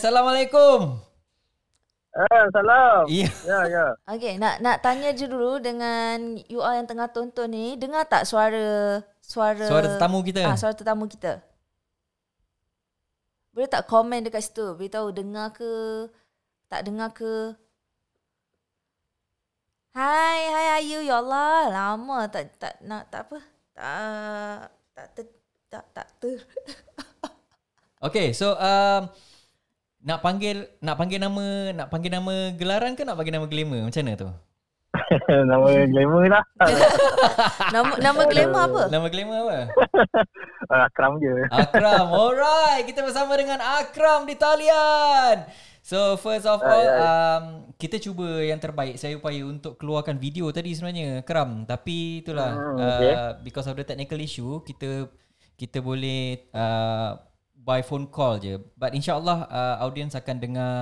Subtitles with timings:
[0.00, 0.96] Assalamualaikum.
[2.16, 3.04] Eh, salam.
[3.12, 3.28] Ya.
[3.44, 3.86] Ya, ya.
[4.08, 8.24] Okey, nak nak tanya je dulu dengan you all yang tengah tonton ni, dengar tak
[8.24, 10.40] suara suara Suara tetamu kita.
[10.48, 11.44] Ah, suara tetamu kita.
[13.52, 14.72] Boleh tak komen dekat situ?
[14.72, 16.08] Beritahu dengar ke,
[16.72, 17.52] tak dengar ke?
[19.92, 23.38] Hai, hai Ayu, ya Allah, lama tak tak nak tak apa.
[23.76, 24.60] Tak
[24.96, 25.26] tak ter,
[25.68, 26.40] tak tak ter.
[28.00, 29.12] Okay, so um,
[30.00, 31.44] nak panggil nak panggil nama
[31.76, 33.80] nak panggil nama gelaran ke nak panggil nama glamour?
[33.88, 34.30] Macam mana tu?
[35.50, 36.44] Nama glamour lah.
[37.74, 38.82] Nama nama glamour apa?
[38.90, 39.58] Nama glamour apa?
[40.90, 41.30] Akram je.
[41.46, 42.10] Akram.
[42.10, 45.46] Alright, kita bersama dengan Akram di talian.
[45.80, 48.98] So first of all, um, kita cuba yang terbaik.
[48.98, 51.66] Saya upaya untuk keluarkan video tadi sebenarnya, Akram.
[51.66, 53.12] Tapi itulah, Hmm, okay.
[53.14, 55.06] uh, because of the technical issue, kita
[55.54, 57.18] kita boleh uh,
[57.60, 58.56] by phone call je.
[58.74, 60.72] But insyaAllah uh, audience akan dengar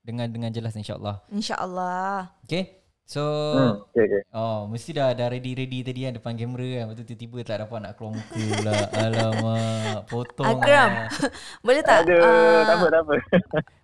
[0.00, 1.26] dengan dengan jelas insyaAllah.
[1.28, 2.32] InsyaAllah.
[2.46, 2.80] Okay?
[3.10, 3.26] So,
[3.58, 4.22] Hmm, okay, okay.
[4.30, 6.82] Oh, mesti dah dah ready-ready tadi kan depan kamera kan.
[6.86, 8.72] Lepas tu tiba-tiba tak dapat nak keluar muka pula.
[9.02, 10.46] Alamak, potong.
[10.46, 11.08] Akram, lah.
[11.66, 12.06] boleh tak?
[12.06, 13.14] Aduh, ah, tak apa, tak apa.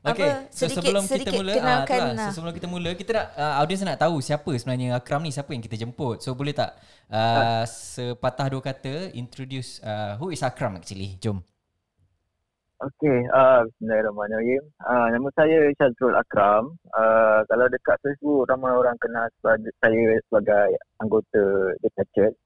[0.07, 2.15] Okay, Apa, so sedikit- sebelum kita sedikit mula, kenalkan ah, itulah.
[2.15, 2.27] lah.
[2.31, 5.51] so sebelum kita mula, kita nak uh, audience nak tahu siapa sebenarnya Akram ni, siapa
[5.51, 6.23] yang kita jemput.
[6.23, 6.79] So boleh tak
[7.11, 11.19] uh, sepatah dua kata introduce uh, who is Akram actually?
[11.19, 11.43] Jom.
[12.77, 14.61] Okey, uh, Bismillahirrahmanirrahim.
[14.85, 16.77] Uh, nama saya Syazrul Akram.
[16.93, 22.37] Uh, kalau dekat Facebook, ramai orang kenal sebagai, saya sebagai anggota The Patchet.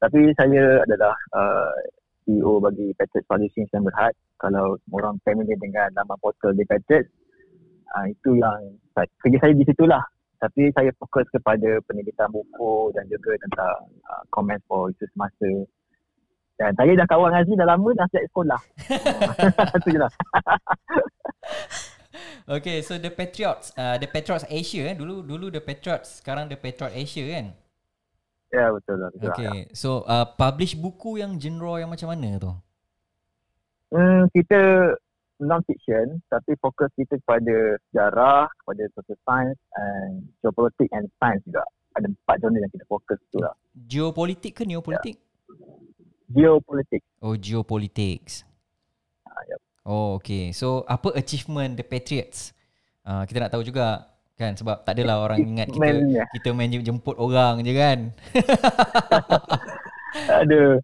[0.00, 1.76] Tapi saya adalah uh,
[2.24, 4.16] CEO bagi Patchet Publishing Islam Berhad.
[4.40, 7.12] Kalau orang familiar dengan nama portal The Patchet,
[7.92, 10.04] uh, itu yang kerja saya di situlah.
[10.40, 15.68] Tapi saya fokus kepada penerbitan buku dan juga tentang uh, komen for isu semasa.
[16.56, 18.60] Dan saya dah kawan dengan Aziz dah lama dah sejak sekolah.
[19.80, 20.12] Itu je lah.
[22.46, 24.94] Okay, so The Patriots, uh, The Patriots Asia eh.
[24.94, 27.46] Dulu dulu The Patriots, sekarang The Patriot Asia kan?
[28.54, 29.10] Ya betul lah.
[29.10, 29.34] Betul lah.
[29.34, 32.54] Okay, so uh, publish buku yang genre yang macam mana tu?
[33.90, 34.94] Hmm, kita
[35.42, 41.66] non-fiction tapi fokus kita kepada sejarah, kepada social science and geopolitik and science juga.
[41.98, 43.58] Ada empat genre yang kita fokus tu lah.
[43.74, 45.18] Geopolitik ke neopolitik?
[46.26, 47.02] Geopolitik.
[47.18, 48.46] Oh, geopolitics.
[49.22, 49.56] Ah, ya.
[49.82, 50.50] Oh, okay.
[50.50, 52.50] So, apa achievement The Patriots?
[53.02, 54.02] Uh, kita nak tahu juga
[54.34, 56.22] kan sebab tak adalah orang ingat kita Achievement-nya.
[56.34, 57.98] kita main jemput orang je kan.
[60.42, 60.80] Ada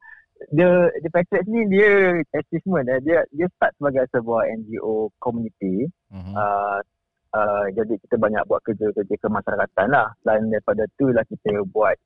[0.51, 0.69] dia
[1.01, 2.99] the Patriots ni dia achievement eh.
[3.01, 6.33] dia dia start sebagai sebuah NGO community Mhm.
[6.35, 6.79] uh,
[7.33, 11.97] uh, jadi kita banyak buat kerja-kerja kemasyarakatan lah selain daripada tu lah kita buat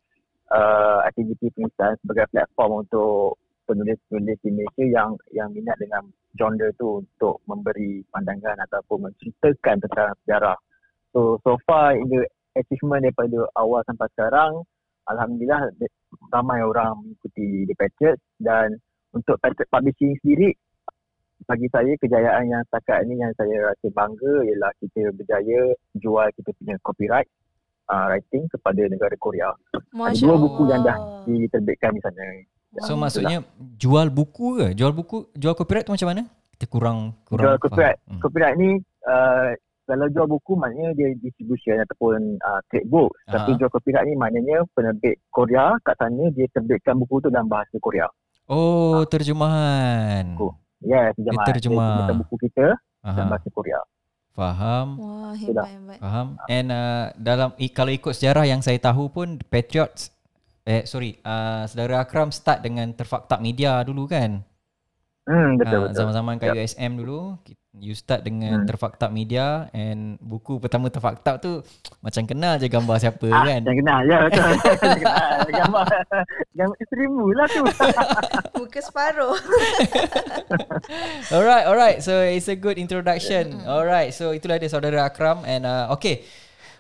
[0.53, 6.07] uh, aktiviti penulisan sebagai platform untuk penulis-penulis di Malaysia yang yang minat dengan
[6.39, 10.59] genre tu untuk memberi pandangan ataupun menceritakan tentang sejarah.
[11.11, 12.23] So so far in the
[12.55, 14.63] achievement daripada awal sampai sekarang
[15.07, 15.71] Alhamdulillah
[16.35, 18.79] ramai orang mengikuti The Patriots dan
[19.15, 20.55] untuk Patriot Publishing sendiri
[21.47, 25.61] bagi saya kejayaan yang setakat ini yang saya rasa bangga ialah kita berjaya
[25.95, 27.29] jual kita punya copyright
[27.87, 29.51] uh, writing kepada negara Korea.
[29.91, 30.97] Masya dua buku yang dah.
[31.25, 32.23] Diterbitkan di sana.
[32.79, 33.09] So, Wah.
[33.09, 33.39] maksudnya
[33.75, 34.67] jual buku ke?
[34.75, 36.23] Jual buku, jual copyright tu macam mana?
[36.53, 37.99] Kita kurang kurang Jual copyright.
[37.99, 38.11] faham.
[38.11, 38.21] Hmm.
[38.21, 38.71] Copyright ni
[39.03, 39.49] uh,
[39.87, 43.15] kalau jual buku maknanya dia distribution ataupun uh, trade book.
[43.25, 43.57] Tapi Ah.
[43.57, 48.11] jual copyright ni maknanya penerbit Korea kat sana dia terbitkan buku tu dalam bahasa Korea.
[48.47, 50.35] Oh, terjemahan.
[50.35, 50.49] Buku.
[50.81, 51.45] Yes, terjemah.
[51.47, 51.97] terjemah.
[52.05, 52.67] Dia buku kita
[53.01, 53.81] dalam Aha, bahasa Korea.
[54.37, 54.87] Faham.
[55.01, 55.99] Wah, hebat hebat.
[55.99, 56.27] Faham.
[56.47, 60.13] And uh, dalam i- kalau ikut sejarah yang saya tahu pun Patriots
[60.67, 64.43] eh sorry, uh, saudara Akram start dengan terfaktak media dulu kan?
[65.27, 65.97] Hmm, betul Ah, betul.
[65.99, 66.57] zaman-zaman kat Yup.
[66.57, 67.21] USM dulu
[67.77, 68.65] you start dengan Hmm.
[68.65, 71.61] terfaktak media and buku pertama terfaktak tu
[71.99, 73.61] macam kenal je gambar siapa Ah, kan.
[73.61, 74.01] Jangan kenal.
[74.03, 74.51] Ya, betul.
[74.97, 75.39] Kenal.
[75.47, 75.85] Gambar,
[76.53, 77.63] gambar isterimu lah tu.
[78.57, 79.35] Muka separuh.
[81.29, 81.99] Alright, alright.
[82.01, 83.61] So it's a good introduction.
[83.63, 84.13] Alright.
[84.13, 86.23] So itulah dia saudara Akram and uh, okay.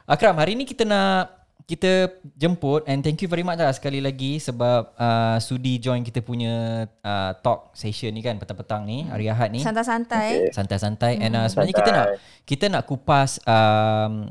[0.07, 4.39] Akram, hari ni kita nak kita jemput and thank you very much lah sekali lagi
[4.39, 9.51] sebab uh, sudi join kita punya uh, talk session ni kan petang-petang ni hari Ahad
[9.51, 9.67] ni.
[9.67, 10.55] Santai-santai.
[10.55, 11.19] Santai-santai.
[11.19, 12.47] And uh, sebenarnya kita nak Santai.
[12.47, 14.31] kita nak kupas um,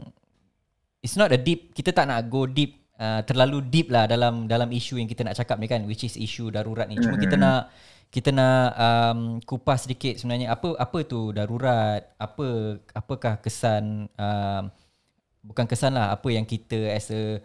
[1.04, 4.72] it's not a deep kita tak nak go deep uh, terlalu deep lah dalam dalam
[4.72, 6.96] isu yang kita nak cakap ni kan which is isu darurat ni.
[7.04, 7.68] Cuma kita nak
[8.16, 12.00] kita nak um, kupas sedikit sebenarnya apa apa tu darurat?
[12.16, 14.72] Apa apakah kesan um,
[15.46, 17.38] bukan kesan lah apa yang kita as a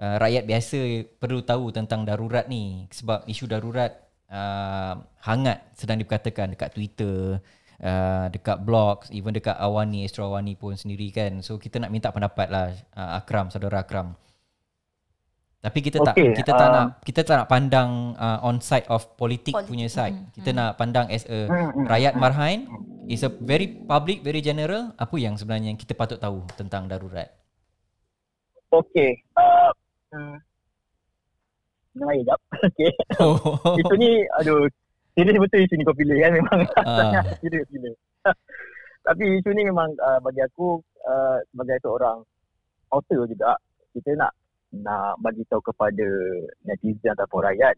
[0.00, 0.78] uh, rakyat biasa
[1.16, 3.96] perlu tahu tentang darurat ni sebab isu darurat
[4.28, 7.40] uh, hangat sedang diperkatakan dekat Twitter
[7.82, 11.40] uh, dekat blog, even dekat Awani, Astro Awani pun sendiri kan.
[11.44, 14.16] So kita nak minta pendapat lah uh, Akram, saudara Akram.
[15.66, 18.86] Tapi kita tak Okay, kita tak uh, nak kita tak nak pandang uh, on side
[18.86, 20.14] of politik punya side.
[20.14, 22.60] mm, Kita nak pandang as a Mm, mm, rakyat marhain
[23.10, 24.94] is a very public, very general.
[24.94, 27.34] Apa yang sebenarnya yang kita patut tahu tentang darurat?
[28.72, 29.10] Okay.
[29.38, 29.70] Uh,
[30.12, 30.36] hmm.
[31.96, 32.40] Naik jap.
[32.66, 32.92] Okay.
[33.22, 33.38] Oh.
[33.78, 34.68] Itu ni, aduh.
[35.16, 36.60] Serius betul isu ni kau pilih kan memang.
[36.84, 37.24] Ah.
[37.40, 37.94] Serius pilih.
[39.06, 40.76] Tapi isu ni memang uh, bagi aku
[41.08, 42.20] uh, sebagai seorang
[42.92, 43.56] author juga,
[43.96, 44.36] kita nak
[44.76, 46.04] nak bagi tahu kepada
[46.68, 47.72] netizen ataupun rakyat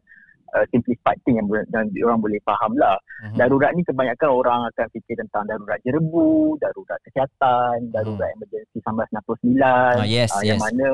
[0.55, 2.97] uh, simplified thing yang, yang orang boleh faham lah.
[3.25, 3.37] Mhm.
[3.37, 10.07] Darurat ni kebanyakan orang akan fikir tentang darurat jerebu, darurat kesihatan, darurat emergency 1969 Ah,
[10.07, 10.63] yes, yang yes.
[10.63, 10.89] mana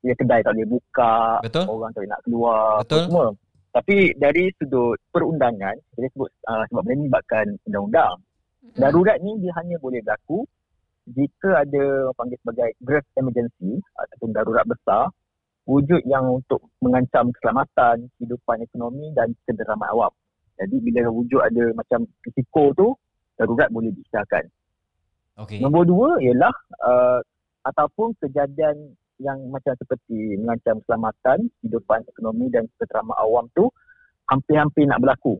[0.00, 1.64] ya kedai tak boleh buka, Betul?
[1.68, 3.02] orang tak boleh nak keluar, Betul.
[3.08, 3.26] semua.
[3.70, 8.16] Tapi dari sudut perundangan, kita sebut uh, sebab benda ni libatkan undang-undang.
[8.74, 10.42] Darurat ni dia hanya boleh berlaku
[11.10, 15.10] jika ada orang panggil sebagai grave emergency ataupun darurat besar
[15.68, 20.12] wujud yang untuk mengancam keselamatan, kehidupan ekonomi dan kederaman awam.
[20.60, 22.88] Jadi bila wujud ada macam risiko tu,
[23.40, 24.44] darurat boleh diisahkan.
[25.40, 25.60] Okay.
[25.64, 26.52] Nombor dua ialah
[26.84, 27.20] uh,
[27.64, 33.68] ataupun kejadian yang macam seperti mengancam keselamatan, kehidupan ekonomi dan keteraman awam tu
[34.28, 35.36] hampir-hampir nak berlaku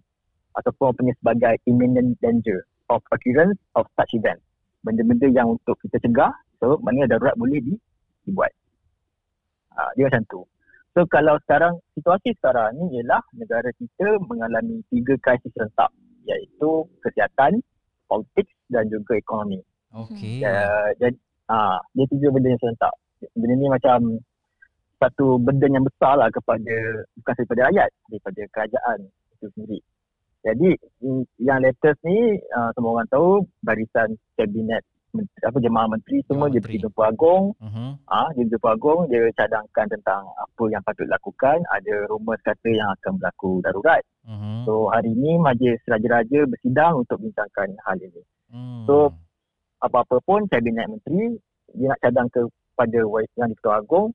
[0.57, 4.41] ataupun punya sebagai imminent danger of occurrence of such event.
[4.85, 7.75] Benda-benda yang untuk kita cegah, so mana darurat boleh di,
[8.25, 8.53] dibuat.
[9.77, 10.43] Ha, dia macam tu.
[10.91, 15.91] So kalau sekarang, situasi sekarang ni ialah negara kita mengalami tiga krisis serentak
[16.27, 17.63] iaitu kesihatan,
[18.11, 19.63] politik dan juga ekonomi.
[19.91, 20.43] Okay.
[20.43, 21.19] Uh, jadi
[21.51, 22.95] ah dia tiga benda yang serentak.
[23.39, 23.99] Benda ni macam
[24.99, 28.99] satu benda yang besar lah kepada bukan daripada rakyat, daripada kerajaan
[29.39, 29.81] itu sendiri.
[30.41, 30.71] Jadi
[31.39, 34.83] yang latest ni uh, semua orang tahu barisan kabinet
[35.41, 36.63] apa jemaah menteri semua Jemaah dia menteri.
[36.63, 37.87] pergi jumpa agung Mhm.
[38.07, 41.59] Ah, dia jumpa agung, dia cadangkan tentang apa yang patut dilakukan.
[41.69, 44.03] Ada rumours kata yang akan berlaku darurat.
[44.25, 44.65] Mhm.
[44.65, 48.23] So hari ini majlis raja-raja bersidang untuk bincangkan hal ini.
[48.51, 48.83] Hmm.
[48.85, 49.15] so,
[49.81, 51.41] Apa-apa pun kabinet menteri
[51.73, 54.13] dia nak cadang kepada Wais- yang di-Ketua Agong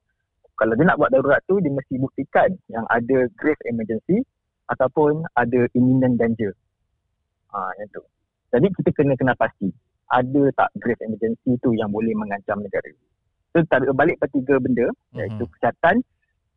[0.53, 4.21] kalau dia nak buat darurat tu dia mesti buktikan yang ada grave emergency
[4.65, 6.53] ataupun ada imminent danger.
[7.49, 8.03] Ha, yang tu.
[8.51, 9.73] Jadi kita kena kena pasti
[10.07, 12.91] ada tak grave emergency tu yang boleh mengancam negara.
[13.51, 15.51] So tarik balik pada tiga benda iaitu Mhm.
[15.51, 15.95] kesihatan,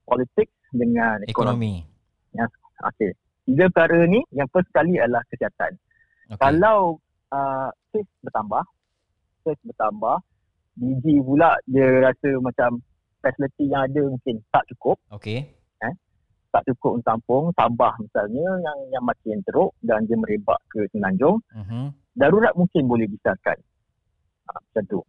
[0.04, 1.82] politik dengan ekonomi.
[1.82, 2.56] Ekonomi.
[2.78, 3.10] Okey.
[3.44, 5.74] Tiga perkara ni yang first kali adalah kesihatan.
[6.28, 6.38] Okay.
[6.38, 8.62] Kalau uh, kes bertambah,
[9.42, 10.20] kes bertambah,
[10.74, 12.78] biji pula dia rasa macam
[13.18, 15.48] facility yang ada mungkin tak cukup, Okay.
[16.48, 21.44] tak cukup untuk tampung, Sabah misalnya yang yang makin teruk dan dia merebak ke Semenanjung,
[21.52, 21.92] Mhm.
[22.18, 23.54] Darurat mungkin boleh disahkan.
[24.50, 25.00] Ha, macam tu.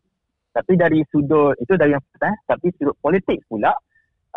[0.54, 3.74] Tapi dari sudut, itu dari yang pertama, tapi sudut politik pula,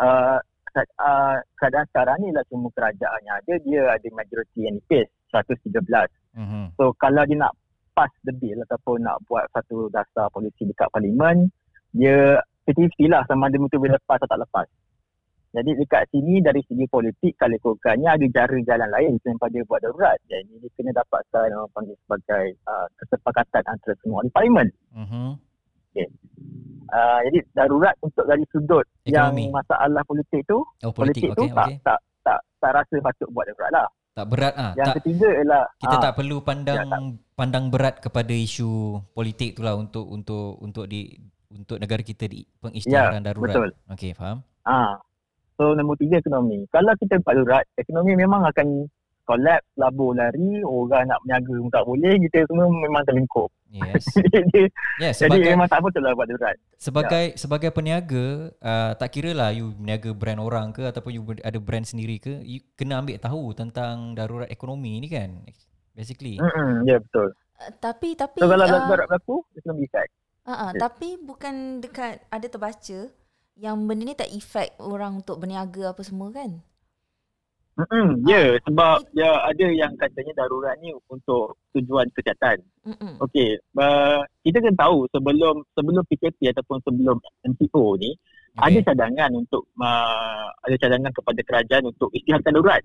[0.01, 0.37] uh,
[0.77, 6.09] uh, keadaan sekarang ni lah semua kerajaan yang ada, dia ada majoriti yang nipis, 113.
[6.33, 6.73] Mhm.
[6.77, 7.53] So kalau dia nak
[7.93, 11.49] pass the bill ataupun nak buat satu dasar polisi dekat parlimen,
[11.93, 14.67] dia 50 lah sama ada betul boleh lepas atau tak lepas.
[15.53, 19.79] Jadi dekat sini dari segi politik kalau ikutkannya ada cara jalan lain selain pada buat
[19.85, 20.17] darurat.
[20.25, 24.67] Jadi dia kena dapatkan orang panggil sebagai uh, kesepakatan antara semua ahli parlimen.
[24.97, 25.29] Mhm.
[26.93, 29.45] Uh, jadi darurat untuk dari sudut Ekonomi.
[29.45, 31.37] yang masalah politik tu, Oh, politik, politik.
[31.37, 31.77] tu Okay, tak, okay.
[31.85, 33.87] tak tak tak rasa patut buat darurat lah.
[34.13, 34.73] Tak berat ah.
[34.73, 37.01] Yang Tak ketiga ialah kita ah, tak perlu pandang Ya, tak.
[37.37, 41.13] pandang berat kepada isu politik tu lah untuk untuk untuk di
[41.53, 43.53] untuk negara kita di pengisytiharan darurat.
[43.53, 43.69] Ya, betul.
[43.93, 44.41] Okey, faham?
[44.65, 44.97] Ah.
[45.63, 46.67] So nombor tiga ekonomi.
[46.67, 48.91] Kalau kita buat darurat, ekonomi memang akan
[49.23, 53.47] collapse, labur lari, orang nak berniaga pun tak boleh, kita semua memang terlingkup.
[53.71, 54.03] Yes.
[54.35, 54.61] jadi,
[54.99, 56.55] Yes, jadi sebagai memang tak betul lah buat darurat.
[56.75, 61.55] sebagai sebagai peniaga, uh, tak kira lah you berniaga brand orang ke ataupun you ada
[61.63, 65.39] brand sendiri ke, you kena ambil tahu tentang darurat ekonomi ni kan.
[65.95, 66.43] Basically.
[66.43, 67.31] Mm-mm, ya betul.
[67.55, 70.11] Uh, tapi tapi So kalau uh, darurat berlaku, ekonomi effect.
[70.43, 70.79] uh, uh, Ya.
[70.83, 72.99] tapi bukan dekat ada terbaca
[73.57, 76.61] yang benda ni tak efek orang untuk berniaga apa semua kan?
[77.73, 82.61] Mm-mm, ya sebab ya ada yang katanya darurat ni untuk tujuan kesihatan.
[82.85, 83.17] Mm-mm.
[83.17, 88.13] Okey, uh, kita kena tahu sebelum sebelum PKP ataupun sebelum MCO ni
[88.61, 92.81] ada cadangan untuk uh, ada cadangan kepada kerajaan untuk istiharkan darurat.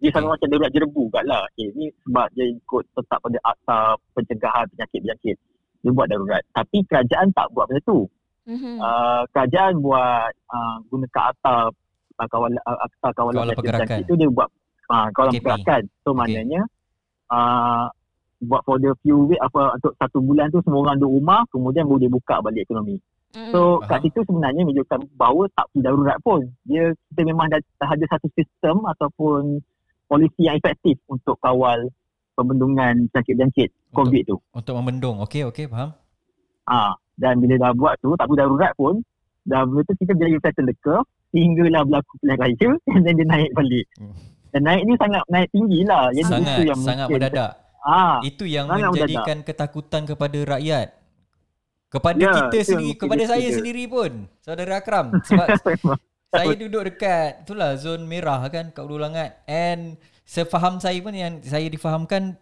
[0.00, 1.44] Dia sama macam darurat jerebu kat lah.
[1.52, 3.78] Okay, ni sebab dia ikut tetap pada akta
[4.16, 5.36] pencegahan penyakit-penyakit.
[5.84, 6.42] Dia buat darurat.
[6.56, 8.00] Tapi kerajaan tak buat macam tu.
[8.42, 8.74] Mhm.
[8.76, 11.70] Uh, kerajaan buat uh, gunakan akta
[12.18, 13.98] uh, kawalan uh, akta kawalan Kawalan pergerakan.
[14.02, 14.48] itu dia buat
[14.88, 15.38] uh, kawalan KP.
[15.40, 15.82] pergerakan.
[16.02, 16.18] So Okey.
[16.18, 16.62] maknanya
[17.30, 17.86] uh,
[18.42, 21.86] buat for the few week apa untuk satu bulan tu semua orang duduk rumah kemudian
[21.86, 22.98] baru dia buka balik ekonomi.
[23.32, 23.48] Mm-mm.
[23.48, 23.88] So Faham.
[23.88, 26.40] kat situ sebenarnya menunjukkan bahawa tak perlu darurat pun.
[26.64, 29.62] Dia kita memang dah, dah ada satu sistem ataupun
[30.04, 31.88] polisi yang efektif untuk kawal
[32.34, 34.36] pembendungan penyakit-penyakit COVID tu.
[34.50, 35.16] Untuk membendung.
[35.22, 35.94] Okey, okey, faham.
[36.64, 38.94] Ah, dan bila dah buat tu tak perlu darurat pun
[39.42, 43.50] dah benda tu kita settle the curve sehinggalah berlaku pilihan raya and then dia naik
[43.52, 43.86] balik.
[43.98, 44.14] Hmm.
[44.52, 46.12] Dan naik ni sangat naik tinggi lah.
[46.12, 47.52] Jadi Sangat, itu yang sangat mungkin- mendadak.
[47.82, 50.94] Ah, Itu yang menjadikan ketakutan kepada rakyat.
[51.90, 53.56] Kepada Ya, kita yang sendiri, kepada saya kira.
[53.58, 54.10] sendiri pun.
[54.38, 55.06] Saudara Akram.
[55.26, 55.48] Sebab
[56.30, 61.42] saya duduk dekat itulah zon merah kan kat Ulu Langat and sefaham saya pun yang
[61.42, 62.38] saya difahamkan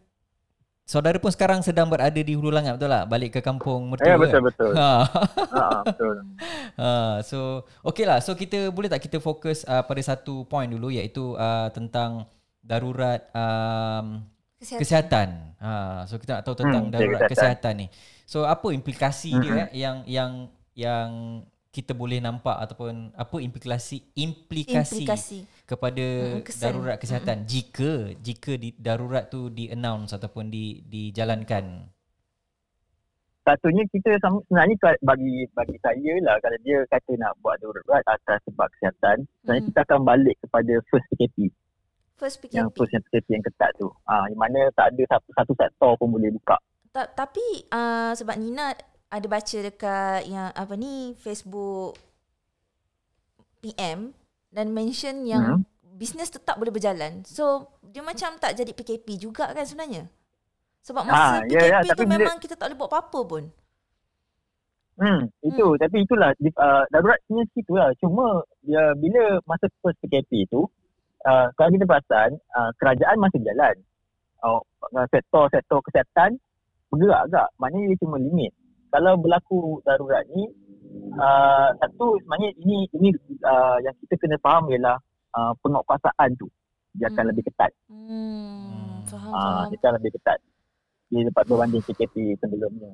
[0.90, 3.06] saudara pun sekarang sedang berada di Hulu Langat betul tak?
[3.06, 4.04] Balik ke kampung mertua.
[4.04, 4.20] ya kan?
[4.20, 4.70] betul betul.
[4.80, 4.90] Ha.
[5.54, 6.16] ah, betul.
[6.76, 6.90] ha.
[7.22, 7.38] So
[7.84, 8.18] okey lah.
[8.18, 12.26] So kita boleh tak kita fokus uh, pada satu point dulu iaitu uh, tentang
[12.60, 14.26] darurat um,
[14.58, 14.80] Kesihatan.
[14.82, 15.28] kesihatan.
[15.56, 15.70] Ha,
[16.04, 17.32] so kita nak tahu tentang Hmm, darurat kesihatan.
[17.32, 17.86] kesihatan ni.
[18.24, 19.56] So apa implikasi dia Mhm.
[19.56, 20.32] eh, yang yang
[20.74, 21.08] yang
[21.70, 25.38] kita boleh nampak ataupun apa implikasi implikasi, Implikasi.
[25.64, 26.06] kepada
[26.42, 26.62] kesan.
[26.66, 31.86] darurat kesihatan jika jika di, darurat tu di announce ataupun di dijalankan.
[33.40, 38.02] Satunya kita sam- sebenarnya ka- bagi bagi saya lah kalau dia kata nak buat darurat
[38.04, 39.68] atas sebab kesihatan, sebenarnya Hmm.
[39.70, 41.38] kita akan balik kepada first PKP.
[42.14, 42.52] First PKP.
[42.52, 43.88] Yang first yang PKP yang ketat tu.
[44.04, 46.58] Ah, yang mana tak ada satu, satu sektor pun boleh buka.
[46.90, 48.74] Ta- tapi uh, sebab Nina
[49.10, 51.98] ada baca dekat yang apa ni Facebook
[53.60, 54.14] PM
[54.48, 55.62] dan mention yang Hmm.
[55.92, 57.26] bisnes tetap boleh berjalan.
[57.26, 60.06] So dia macam tak jadi PKP juga kan sebenarnya.
[60.80, 63.20] Sebab Ah, masa ya, ya, PKP tu tapi bila- memang kita tak boleh buat apa-apa
[63.26, 63.44] pun.
[64.96, 67.88] Hmm, itu tapi itulah uh, darurat punya situ lah.
[67.96, 70.68] Cuma dia bila masa first PKP tu
[71.24, 73.74] uh, kalau kita perasan uh, kerajaan masih jalan.
[74.40, 74.60] Uh,
[75.12, 76.40] sektor-sektor kesihatan
[76.88, 77.48] bergerak agak.
[77.58, 78.52] Maknanya dia cuma limit.
[78.90, 80.44] Kalau berlaku darurat ni
[81.14, 83.08] uh, satu sebenarnya ini ini
[83.40, 84.98] uh, yang kita kena faham ialah
[85.32, 86.46] uh, penguatkuasaan tu
[86.90, 87.30] dia akan Hmm.
[87.30, 87.70] lebih ketat.
[87.86, 89.70] Hmm, faham, Ah, faham.
[89.70, 90.38] dia akan lebih ketat.
[91.06, 92.90] Dia dapat berbanding PKP sebelumnya.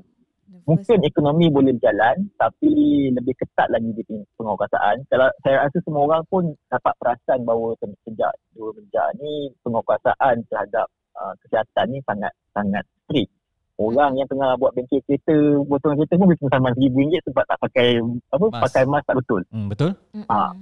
[0.62, 2.70] Mungkin ekonomi boleh berjalan tapi
[3.10, 5.02] lebih ketat lagi di peng- penguatkuasaan.
[5.06, 10.36] Kalau saya rasa semua orang pun dapat perasan bahawa se- sejak dua menjak ni penguatkuasaan
[10.46, 13.32] terhadap uh, kesihatan ni sangat sangat strict.
[13.76, 15.36] Orang yang tengah buat bengkel kereta,
[15.68, 18.00] potong kereta pun bisa sama RM1,000 sebab tak pakai
[18.32, 18.62] apa Mask.
[18.64, 19.40] pakai mask tak betul.
[19.52, 19.90] Hmm, betul?
[20.32, 20.56] Ah.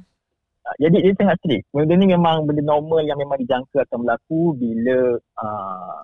[0.65, 1.69] Uh, Jadi dia sangat strict.
[1.71, 4.99] Benda ni memang benda normal yang memang dijangka akan berlaku bila
[5.39, 5.99] uh,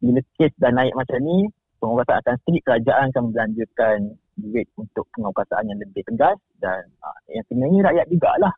[0.00, 1.44] bila kes dah naik macam ni,
[1.82, 3.96] penguasaan akan strict, kerajaan akan belanjakan
[4.40, 8.54] duit untuk penguasaan yang lebih tegas dan uh, yang sebenarnya rakyat jugalah.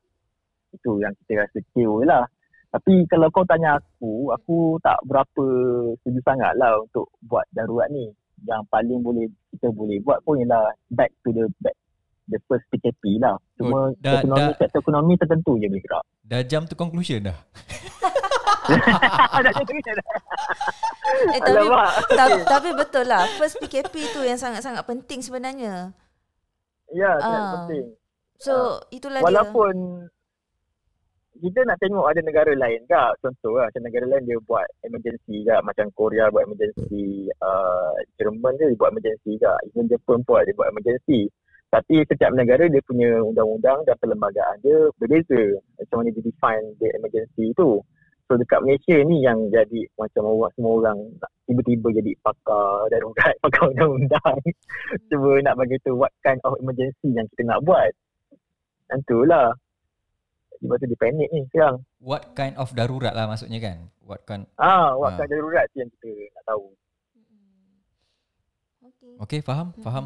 [0.71, 2.25] Itu yang kita rasa kecewa lah.
[2.73, 5.45] Tapi kalau kau tanya aku, aku tak berapa
[5.99, 8.09] setuju sangat lah untuk buat darurat ni.
[8.43, 11.77] Yang paling boleh kita boleh buat pun ialah back to the back
[12.27, 13.37] the first PKP lah.
[13.55, 16.05] Cuma Oh, dah- ekonomi, dah- sektor ekonomi tertentu je boleh gerak.
[16.23, 17.39] Dah jam to conclusion dah.
[18.63, 18.73] Tu.
[21.13, 21.93] Eh, tapi, Alamak.
[22.09, 23.27] ta- tapi betul lah.
[23.37, 25.93] First PKP tu yang sangat-sangat penting sebenarnya.
[26.89, 27.53] Ya, sangat Ah.
[27.59, 27.85] penting.
[28.39, 28.55] So,
[28.89, 30.07] itulah Walaupun
[31.43, 35.43] kita nak tengok ada negara lain tak contoh lah macam negara lain dia buat emergency
[35.43, 40.55] tak macam Korea buat emergency uh, Jerman dia buat emergency tak even Jepun pun dia
[40.55, 41.27] buat emergency.
[41.73, 46.89] Tapi setiap negara dia punya undang-undang dan perlembagaan dia berbeza macam mana dia define the
[46.95, 47.83] emergency tu.
[48.31, 50.99] So dekat Malaysia ni yang jadi macam orang semua orang
[51.51, 54.37] tiba-tiba jadi pakar darurat pakar undang-undang
[55.11, 57.91] cuba nak bagi tu what kind of emergency yang kita nak buat.
[58.87, 59.51] Tentulah.
[60.63, 61.83] Sebab tu dia panik ni sekarang.
[61.99, 63.77] What kind of darurat lah maksudnya kan?
[64.01, 65.19] What kind Ah, what Ah.
[65.19, 66.65] kind darurat tu yang kita nak tahu.
[68.81, 69.13] Okay.
[69.19, 69.75] Okay, faham?
[69.77, 70.05] Faham.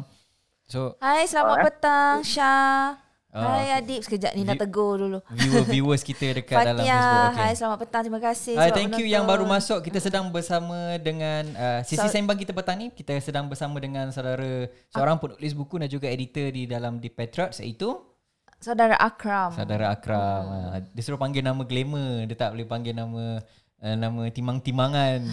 [0.63, 1.65] So, Hai, selamat Ah, eh.
[1.65, 2.83] petang Syah.
[3.29, 5.19] uh, Hai Adib, sekejap ni nak tegur dulu.
[5.31, 7.21] viewer viewers kita dekat dalam Fatia, Facebook.
[7.23, 7.37] Okay.
[7.39, 8.01] hai selamat petang.
[8.03, 9.13] Terima kasih Hai, thank you menonton.
[9.13, 9.79] yang baru masuk.
[9.81, 12.89] Kita sedang bersama dengan uh, sisi So- sembang kita petang ni.
[12.89, 17.61] Kita sedang bersama dengan saudara seorang penulis buku dan juga editor di dalam The Patriots
[17.61, 17.95] iaitu
[18.57, 19.53] Saudara Akram.
[19.53, 20.43] saudara Akram.
[20.49, 23.37] Uh, dia suruh panggil nama glamour, dia tak boleh panggil nama
[23.79, 25.21] uh, nama timang-timangan.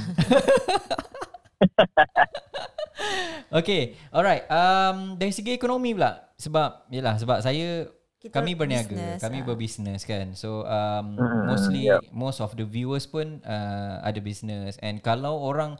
[3.60, 4.44] okay, alright.
[4.48, 7.88] Um, dari segi ekonomi pula, sebab yalah sebab saya
[8.20, 9.44] Kita kami berniaga, business, kami ah.
[9.44, 10.26] berbisnes kan.
[10.32, 12.00] So um, Mm, mostly yep.
[12.08, 15.76] most of the viewers pun uh, ada business and kalau orang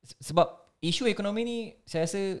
[0.00, 0.48] se- sebab
[0.80, 2.40] isu ekonomi ni saya rasa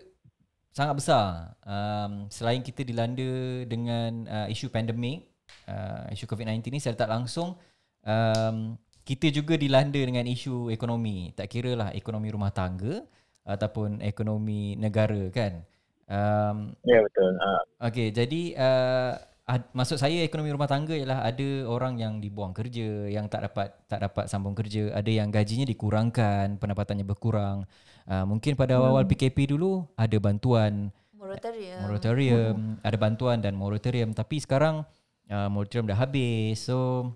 [0.76, 1.56] sangat besar.
[1.64, 5.24] Um, selain kita dilanda dengan uh, isu pandemik,
[5.64, 7.56] uh, isu COVID-19 ni secara tak langsung
[8.04, 8.76] um,
[9.08, 11.32] kita juga dilanda dengan isu ekonomi.
[11.32, 13.00] Tak kira lah ekonomi rumah tangga
[13.48, 15.64] ataupun ekonomi negara kan.
[16.12, 17.32] Um, Ya betul.
[17.40, 19.12] Uh, okay, jadi uh,
[19.46, 23.72] ad, maksud saya ekonomi rumah tangga ialah ada orang yang dibuang kerja, yang tak dapat
[23.86, 27.62] tak dapat sambung kerja, ada yang gajinya dikurangkan, pendapatannya berkurang.
[28.06, 31.78] Uh, mungkin pada awal-awal PKP dulu ada bantuan Moratorium.
[31.82, 34.86] moratorium, ada bantuan dan moratorium tapi sekarang
[35.30, 36.66] uh, moratorium dah habis.
[36.66, 37.10] So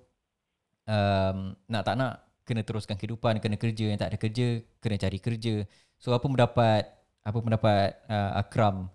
[0.87, 5.19] um, nak tak nak kena teruskan kehidupan, kena kerja, yang tak ada kerja kena cari
[5.19, 5.55] kerja.
[5.99, 8.89] So apa pendapat apa pendapat uh, Akram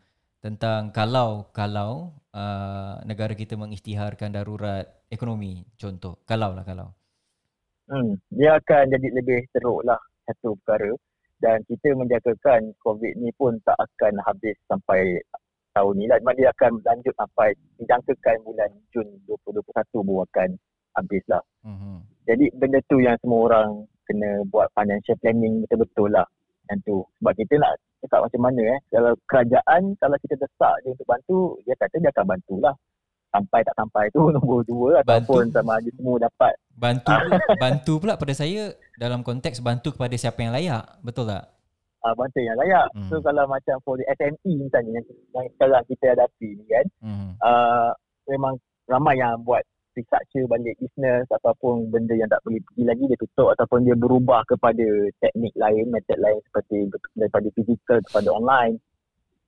[0.46, 6.94] tentang kalau kalau uh, negara kita mengisytiharkan darurat ekonomi contoh kalau lah kalau
[7.90, 9.98] hmm, dia akan jadi lebih teruk lah
[10.30, 10.94] satu perkara
[11.42, 15.20] dan kita menjagakan COVID ni pun tak akan habis sampai
[15.76, 16.18] tahun ni lah.
[16.34, 20.50] Dia akan lanjut sampai dijangkakan bulan Jun 2021 baru akan
[20.96, 21.44] habis lah.
[21.68, 21.98] mm-hmm.
[22.26, 26.26] Jadi benda tu yang semua orang kena buat financial planning betul-betul lah.
[26.72, 26.98] Yang tu.
[27.20, 27.74] Sebab kita nak
[28.08, 28.80] cakap macam mana eh.
[28.94, 32.76] Kalau kerajaan, kalau kita desak dia untuk bantu, dia kata dia akan bantulah.
[33.34, 35.36] Sampai tak sampai tu nombor dua Bantu.
[35.36, 36.54] ataupun sama ada semua dapat.
[36.76, 37.16] bantu
[37.64, 41.56] bantu pula pada saya dalam konteks bantu kepada siapa yang layak betul tak
[42.06, 42.88] uh, bantu yang layak.
[42.94, 43.10] Hmm.
[43.10, 47.32] So kalau macam for the SME misalnya yang, yang sekarang kita hadapi ni kan, mm-hmm.
[47.42, 47.90] uh,
[48.30, 48.54] memang
[48.86, 53.56] ramai yang buat restructure balik business ataupun benda yang tak boleh pergi lagi dia tutup
[53.56, 54.86] ataupun dia berubah kepada
[55.24, 58.76] teknik lain, method lain seperti daripada physical kepada online.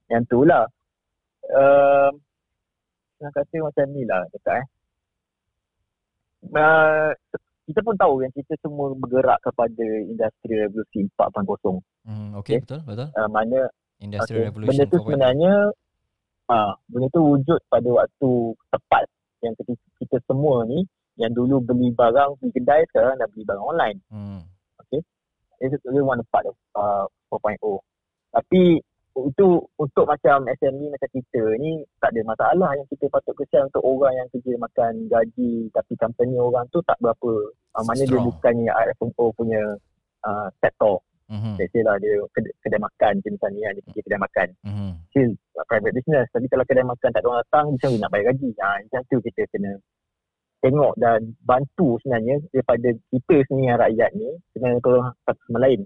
[0.08, 0.64] Yang tu lah.
[1.48, 2.08] Uh,
[3.20, 4.66] nak kata macam ni lah dekat eh.
[6.54, 7.10] Uh,
[7.66, 12.58] kita pun tahu yang kita semua bergerak kepada industri revolusi 4.0 Mm, okay, Okay.
[12.64, 13.68] betul betul uh, mana
[14.00, 14.48] industrial Okay.
[14.48, 15.04] revolution Benda tu 4.0.
[15.04, 15.54] sebenarnya
[16.48, 18.30] ah benda tu wujud pada waktu
[18.72, 19.04] tepat
[19.42, 19.54] yang
[19.98, 20.86] kita semua ni
[21.18, 23.98] yang dulu beli barang di kedai sekarang dah beli barang online.
[24.08, 24.42] Hmm.
[25.58, 27.58] It's really one part of uh, 4.0.
[28.30, 28.78] Tapi
[29.18, 33.82] itu untuk macam SME macam kita ni tak ada masalah yang kita patut kesian untuk
[33.82, 38.70] orang yang kerja makan gaji tapi company orang tu tak berapa uh, mana dia bukannya
[38.70, 39.62] RFMO punya
[40.22, 41.02] uh, sektor.
[41.28, 41.60] Mhm.
[41.60, 44.90] Let's say lah dia kedai, kedai makan macam misalnya kan, dia pergi kedai makan Mhm.
[45.12, 46.26] still uh, private business.
[46.32, 48.50] Tapi kalau kedai makan tak ada orang datang, macam nak bayar gaji?
[48.58, 49.72] Ha, macam tu kita kena
[50.58, 55.80] tengok dan bantu sebenarnya daripada kita sendiri yang rakyat ni kena tolong satu sama lain.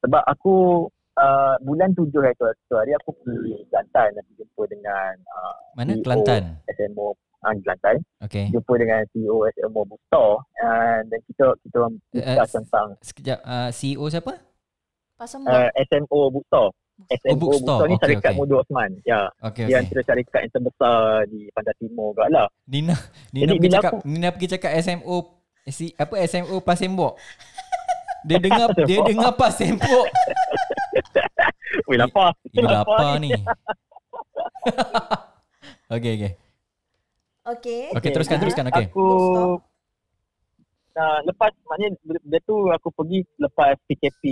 [0.00, 0.54] Sebab aku
[1.18, 5.92] uh, bulan tujuh hari tu, tu hari aku pergi Kelantan nanti jumpa dengan uh, Mana
[5.92, 6.42] CEO Kelantan?
[6.70, 7.06] SMO
[7.44, 7.96] uh, Kelantan.
[8.24, 8.46] Okay.
[8.54, 13.68] Jumpa dengan CEO SMO Bookstore uh, dan kita kita orang discuss eh, tentang Sekejap uh,
[13.68, 14.32] CEO siapa?
[15.16, 16.70] Pasal uh, SMO Bookstore.
[17.08, 17.40] SMO Bookstore.
[17.40, 18.40] Bookstore ni Okey, syarikat okey.
[18.40, 18.90] Mudu Osman.
[19.08, 19.20] Ya.
[19.40, 19.84] Okay, Dia okay.
[19.84, 20.96] antara syarikat yang terbesar
[21.32, 22.46] di Pantai Timur kat lah.
[22.68, 22.96] Nina
[23.32, 25.16] Nina Jadi pergi cakap aku- Nina pergi cakap SMO
[25.66, 27.16] si apa SMO Pasembok.
[28.26, 30.06] Dia dengar dia dengar Pasembok.
[31.88, 32.34] Weh lapar.
[32.50, 33.30] Ini lapar ni.
[35.94, 36.32] okay, okay.
[37.46, 37.82] Okay.
[37.94, 38.66] Okay, teruskan, teruskan.
[38.66, 38.90] Okay.
[38.90, 39.06] Aku
[40.98, 44.26] uh, lepas maknanya dia tu aku pergi lepas PKP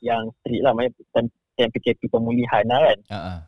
[0.00, 2.98] yang strict lah maknanya time, time PKP pemulihan lah kan.
[3.06, 3.38] Uh -uh.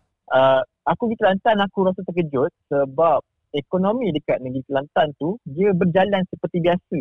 [0.85, 6.59] Aku pergi Kelantan aku rasa terkejut sebab ekonomi dekat negeri Kelantan tu dia berjalan seperti
[6.59, 7.01] biasa.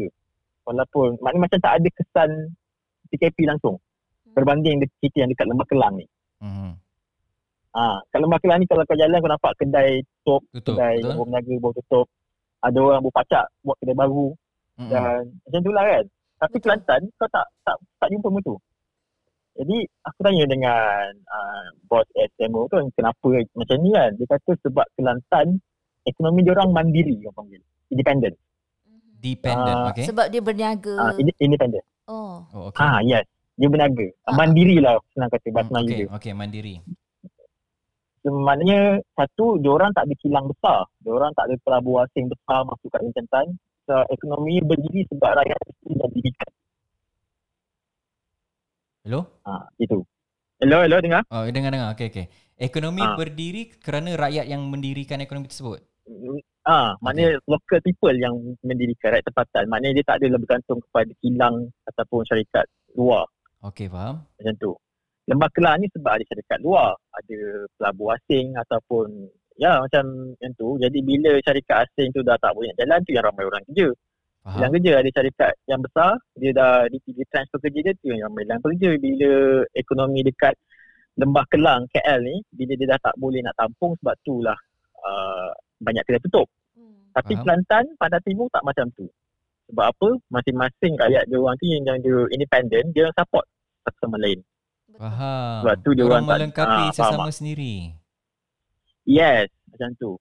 [0.63, 2.29] Walaupun maknanya macam tak ada kesan
[3.09, 3.81] PKP langsung
[4.31, 6.05] berbanding de- kita yang dekat Lembah Kelang ni.
[6.39, 6.71] Mhm.
[7.71, 9.89] Ah, kat Lembah Kelang ni kalau kau jalan kau nampak kedai
[10.21, 11.07] tutup, Tutup, kedai betul?
[11.09, 12.07] baru berniaga baru tutup.
[12.61, 14.27] Ada orang berpacak buat kedai baru
[14.77, 14.89] Mhm.
[14.89, 16.05] dan macam tu lah kan.
[16.37, 16.61] Tapi Betul.
[16.61, 18.55] Kelantan kau tak tak tak jumpa benda tu.
[19.51, 24.09] Jadi aku tanya dengan uh, bos SMO tu kenapa macam ni kan.
[24.15, 25.59] Dia kata sebab Kelantan
[26.03, 27.61] ekonomi dia orang mandiri orang panggil.
[27.91, 28.35] Independent.
[29.21, 30.05] Dependent, Ah, okay.
[30.09, 30.95] Sebab dia berniaga.
[30.97, 31.85] Ah, inde- independent.
[32.07, 32.41] oh.
[32.49, 32.81] Oh, okay.
[32.81, 33.27] Ah yes.
[33.53, 34.07] Dia berniaga.
[34.25, 34.33] Ah.
[34.33, 36.07] Mandiri lah senang kata bahasa Hmm, Melayu okay, dia.
[36.09, 36.75] okay, mandiri.
[38.21, 38.79] Maknanya
[39.11, 40.85] satu, dia orang tak ada kilang besar.
[41.01, 43.47] Dia orang tak ada pelabuhan asing besar masuk kat Kelantan.
[43.81, 46.51] So, ekonomi berdiri sebab rakyat itu dah dirikan.
[49.01, 49.25] Hello?
[49.49, 49.97] Ha, itu.
[50.61, 51.25] Hello, hello, dengar?
[51.33, 51.97] Oh, dengar-dengar.
[51.97, 52.25] Okay, okay.
[52.61, 53.17] Ekonomi Ah.
[53.17, 55.81] berdiri kerana rakyat yang mendirikan ekonomi tersebut.
[56.61, 59.65] Ah, maknanya local people yang mendirikan rakyat tempatan.
[59.73, 61.55] Maknanya dia tak adalah bergantung kepada kilang
[61.89, 63.25] ataupun syarikat luar.
[63.65, 64.21] Okay, faham.
[64.37, 64.71] Macam tu.
[65.25, 66.93] Lembah Kelang ni sebab ada syarikat luar.
[67.17, 67.37] Ada
[67.81, 69.05] pelabuhan asing ataupun
[69.57, 70.05] ya macam
[70.37, 70.77] yang tu.
[70.77, 73.89] Jadi bila syarikat asing tu dah tak boleh jalan tu yang ramai orang kerja.
[74.41, 74.57] Faham.
[74.57, 78.25] Hilang kerja ada syarikat yang besar dia dah di, di transfer kerja dia tu yang
[78.25, 79.31] ramai hilang kerja bila
[79.77, 80.57] ekonomi dekat
[81.21, 84.57] Lembah Kelang KL ni bila dia dah tak boleh nak tampung sebab tu lah
[85.05, 86.49] uh, banyak kedai tutup.
[86.73, 87.13] Hmm.
[87.13, 87.43] Tapi Faham.
[87.45, 89.05] Kelantan pada timur tak macam tu.
[89.69, 90.09] Sebab apa?
[90.33, 93.45] Masing-masing rakyat dia orang tu yang, yang dia independent, dia orang support
[93.85, 94.39] satu sama lain.
[94.97, 95.57] Faham.
[95.61, 97.35] Sebab tu dia orang orang tak- melengkapi ah, faham sesama tak?
[97.37, 97.75] sendiri.
[99.05, 100.11] Yes, macam tu.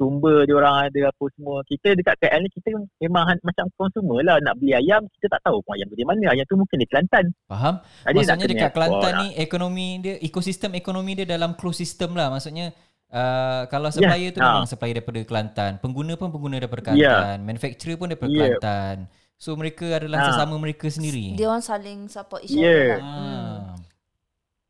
[0.00, 1.60] Sumber dia orang ada apa semua.
[1.68, 2.72] Kita dekat KL ni kita
[3.04, 4.40] memang macam consumer lah.
[4.40, 6.32] Nak beli ayam, kita tak tahu pun ayam tu di mana.
[6.32, 7.28] Ayam tu mungkin di Kelantan.
[7.44, 7.84] Faham?
[8.08, 12.16] Jadi Maksudnya kena dekat Kelantan ekspor ni ekonomi dia ekosistem ekonomi dia dalam close system
[12.16, 12.32] lah.
[12.32, 12.72] Maksudnya
[13.12, 14.48] uh, kalau supplier tu ha.
[14.56, 17.12] memang supplier daripada Kelantan, pengguna pun pengguna daripada Ya.
[17.12, 18.40] Kelantan, manufacturer pun daripada Ya.
[18.56, 18.96] Kelantan.
[19.36, 20.26] So mereka adalah Ha.
[20.32, 21.36] sesama mereka sendiri.
[21.36, 22.96] Dia orang saling support each Yeah.
[22.96, 23.04] other lah.
[23.04, 23.20] Hmm.
[23.20, 23.76] Ah.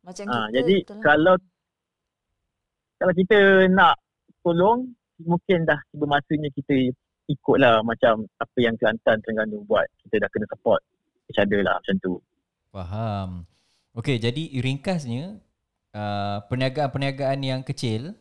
[0.01, 0.51] Macam Ha, kita.
[0.59, 1.05] jadi betul lah.
[1.07, 1.35] kalau
[2.97, 3.39] kalau kita
[3.71, 3.95] nak
[4.43, 4.79] tolong,
[5.23, 6.75] mungkin dah tiba masanya kita
[7.29, 9.87] ikutlah macam apa yang Kelantan Terengganu buat.
[10.03, 10.81] Kita dah kena support
[11.31, 12.13] each other lah macam tu.
[12.71, 13.29] Faham.
[13.95, 15.39] Okey, jadi ringkasnya
[15.95, 18.15] uh, perniagaan-perniagaan yang kecil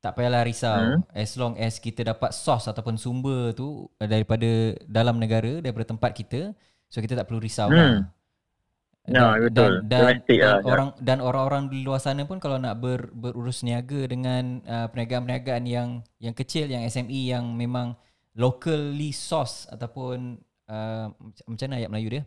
[0.00, 1.00] tak payahlah risau Hmm.
[1.12, 6.14] as long as kita dapat source ataupun sumber tu uh, daripada dalam negara daripada tempat
[6.14, 6.54] kita
[6.86, 7.76] so kita tak perlu risau Hmm.
[7.76, 7.92] lah.
[9.06, 9.86] Ya, betul.
[9.86, 10.66] Dan, dan, Domestic dan lah, ya.
[10.66, 15.64] orang dan orang-orang di luar sana pun kalau nak ber, berurus niaga dengan uh, perniagaan-perniagaan
[15.66, 15.88] yang
[16.18, 17.94] yang kecil yang SME yang memang
[18.34, 21.06] locally source ataupun uh,
[21.46, 22.24] macam mana ayat Melayu dia?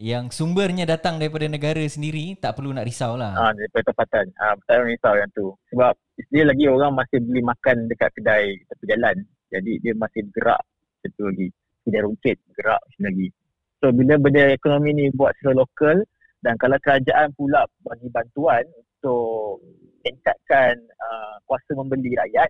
[0.00, 3.36] Yang sumbernya datang daripada negara sendiri tak perlu nak risau lah.
[3.36, 4.32] Ah, daripada tempatan.
[4.40, 5.46] Ah, tak payah risau yang tu.
[5.68, 5.92] Sebab
[6.32, 9.16] dia lagi orang masih beli makan dekat kedai tepi jalan.
[9.52, 11.48] Jadi dia masih bergerak macam tu lagi.
[11.84, 13.28] Kedai rungkit bergerak macam lagi.
[13.80, 15.96] So bila benda ekonomi ni buat secara lokal
[16.44, 19.64] dan kalau kerajaan pula bagi bantuan untuk
[20.04, 22.48] tingkatkan uh, kuasa membeli rakyat,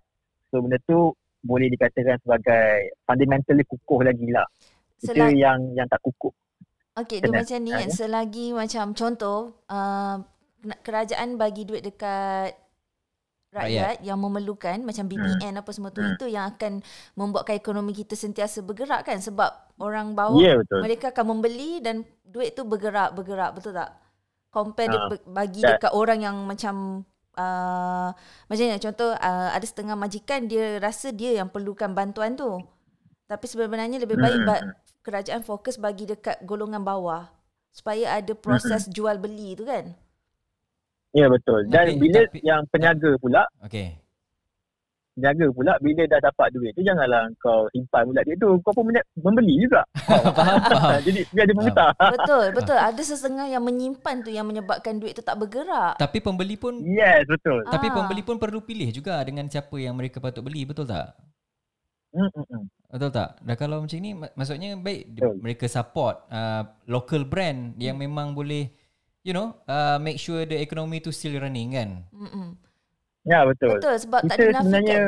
[0.51, 1.15] so benda tu
[1.47, 4.47] boleh dikatakan sebagai fundamentally kukuh lagi lah.
[5.01, 6.35] Kita Selagi, yang yang tak kukuh.
[6.99, 7.89] okay, dia macam ni ah, kan.
[7.89, 7.95] ya.
[7.97, 9.39] Selagi macam contoh,
[9.73, 10.17] uh,
[10.85, 12.53] kerajaan bagi duit dekat
[13.53, 13.95] rakyat.
[14.01, 16.15] Yang memerlukan macam BBN apa semua tu Hmm.
[16.15, 16.81] itu yang akan
[17.15, 19.19] membuatkan ekonomi kita sentiasa bergerak kan?
[19.19, 20.81] Sebab orang bawah Ya yeah, betul.
[20.83, 23.91] mereka akan membeli dan duit tu bergerak bergerak betul tak?
[24.51, 28.11] Compare dia be- bagi that- dekat orang yang macam uh,
[28.47, 32.59] macam ni contoh uh, ada setengah majikan dia rasa dia yang perlukan bantuan tu.
[33.27, 34.47] Tapi sebenarnya lebih baik Hmm.
[34.47, 34.67] ba-
[35.01, 37.31] kerajaan fokus bagi dekat golongan bawah
[37.71, 39.95] supaya ada proses jual beli tu kan
[41.13, 41.67] Ya betul.
[41.67, 43.99] Dan Tapi- bila tapi- yang peniaga pula, Okey.
[45.11, 48.51] peniaga pula bila dah dapat duit tu janganlah kau simpan pula duit tu.
[48.61, 49.83] Kau pun membeli juga.
[50.39, 51.03] faham, faham.
[51.07, 51.91] Jadi biar dia memutar.
[51.93, 56.55] betul betul ada setengah yang menyimpan tu yang menyebabkan duit tu tak bergerak Tapi pembeli
[56.55, 57.67] pun Yes, betul.
[57.67, 57.93] tapi Ah.
[57.93, 61.11] pembeli pun perlu pilih juga dengan siapa yang mereka patut beli, betul tak?
[62.11, 62.65] Mm, mm, mm.
[62.89, 63.39] Betul tak?
[63.41, 65.35] Dan kalau macam ni mak- maksudnya baik Betul.
[65.39, 68.67] mereka support uh, local brand yang memang boleh
[69.21, 72.05] you know uh, make sure the economy tu still running kan.
[72.11, 72.57] Mm-mm.
[73.23, 73.77] Ya betul.
[73.77, 75.01] betul sebab tak Kita dinafikan sebenarnya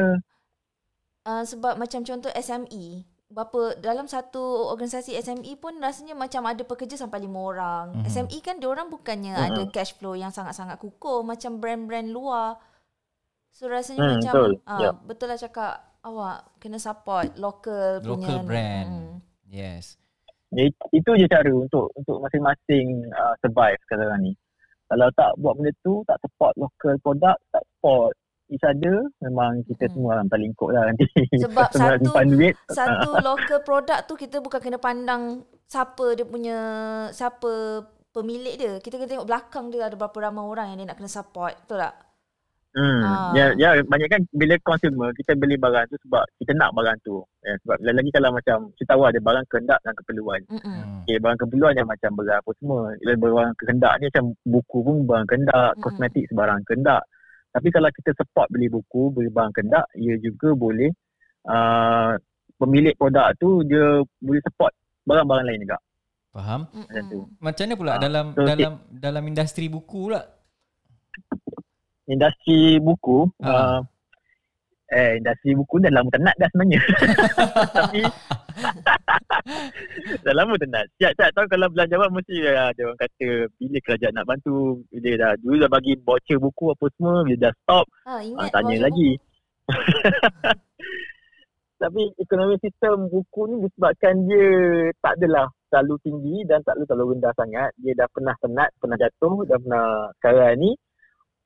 [1.22, 6.98] Uh, sebab macam contoh SME berapa dalam satu organisasi SME pun rasanya macam ada pekerja
[6.98, 7.87] sampai lima orang.
[8.03, 8.11] Mhm.
[8.11, 9.44] SME kan dia orang bukannya Mhm.
[9.46, 12.59] ada cash flow yang sangat-sangat kukuh macam brand-brand luar.
[13.55, 14.51] So rasanya Hmm, macam betul.
[14.66, 14.94] ah Yup.
[15.07, 15.72] betul lah cakap
[16.03, 18.90] awak kena support local punya Local brand.
[18.90, 19.14] Hmm.
[19.46, 20.01] Yes.
[20.52, 24.32] Ya, itu je cara untuk untuk masing-masing uh, survive sekarang ni.
[24.86, 28.12] Kalau tak buat benda tu, tak support local product, tak support
[28.52, 29.92] each other, memang kita Mm.
[29.96, 31.08] semua akan terlingkup lah nanti.
[31.40, 32.54] Sebab satu- duit.
[32.68, 36.58] Satu local product tu kita bukan kena pandang siapa dia punya
[37.10, 37.80] siapa
[38.12, 38.72] pemilik dia.
[38.76, 41.56] Kita kena tengok belakang dia ada berapa ramai orang yang dia nak kena support.
[41.64, 41.96] Betul tak?
[42.72, 43.04] Hmm.
[43.04, 43.32] Ah.
[43.37, 47.20] Ya, ya banyak kan bila consumer kita beli barang tu sebab kita nak barang tu.
[47.44, 50.40] Ya, sebab lagi kalau macam kita tahu ada barang kehendak dan keperluan.
[50.48, 50.64] Mm-mm.
[50.64, 51.00] Hmm.
[51.04, 52.96] Okay, barang keperluan yang macam berat apa semua.
[53.04, 55.82] Bila barang kehendak ni macam buku pun barang kehendak, Mm-mm.
[55.85, 57.02] kosmetik sebarang kehendak.
[57.52, 60.88] Tapi kalau kita support beli buku, beli barang kehendak, ia juga boleh
[61.52, 62.16] uh,
[62.56, 64.72] pemilik produk tu dia boleh support
[65.04, 65.78] barang-barang lain juga.
[66.32, 66.64] Faham?
[66.72, 67.20] Macam tu.
[67.37, 70.24] Macam mana pula Ah, dalam so, dalam dalam industri buku pula?
[72.12, 73.48] Industri buku, Ah.
[73.48, 73.79] uh,
[74.92, 76.81] eh industri buku dah lama tak nak dah sebenarnya.
[77.81, 78.01] Tapi
[80.29, 80.85] dah lama tak nak.
[81.01, 85.11] Siap-siap tahu kalau belanja awak mesti uh, ada orang kata bila kerajaan nak bantu, bila
[85.16, 88.68] dah dulu dah bagi voucher buku apa semua, bila dah stop, Ha, Ah, ingat tanya
[88.68, 89.11] voucher lagi.
[91.83, 94.46] Tapi ekonomi sistem buku ni disebabkan dia
[95.03, 97.75] tak adalah terlalu tinggi dan tak terlalu rendah sangat.
[97.81, 99.87] Dia dah pernah penat, pernah jatuh, dah pernah
[100.20, 100.70] sekarang ni.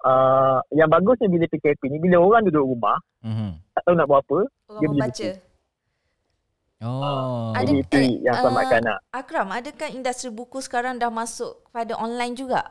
[0.04, 3.59] Uh, yang bagusnya bila PKP ni, bila orang duduk rumah, Mhm.
[3.72, 5.28] tak tahu nak buat apa, Orang dia beli membaca.
[6.76, 7.56] Oh.
[7.56, 8.98] Ada- eh, yang ah, selamatkan nak.
[9.09, 12.68] Akram, adakah industri buku sekarang dah masuk pada online juga?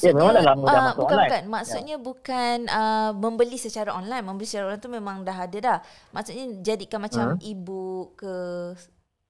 [0.00, 1.28] Ya, memang dah lama dah ah, masuk bukan, online.
[1.28, 4.24] Bukan, maksudnya bukan uh, membeli secara online.
[4.24, 5.78] Membeli secara online tu memang dah ada dah.
[6.12, 7.40] Maksudnya jadikan macam Hmm.
[7.44, 8.34] e-book ke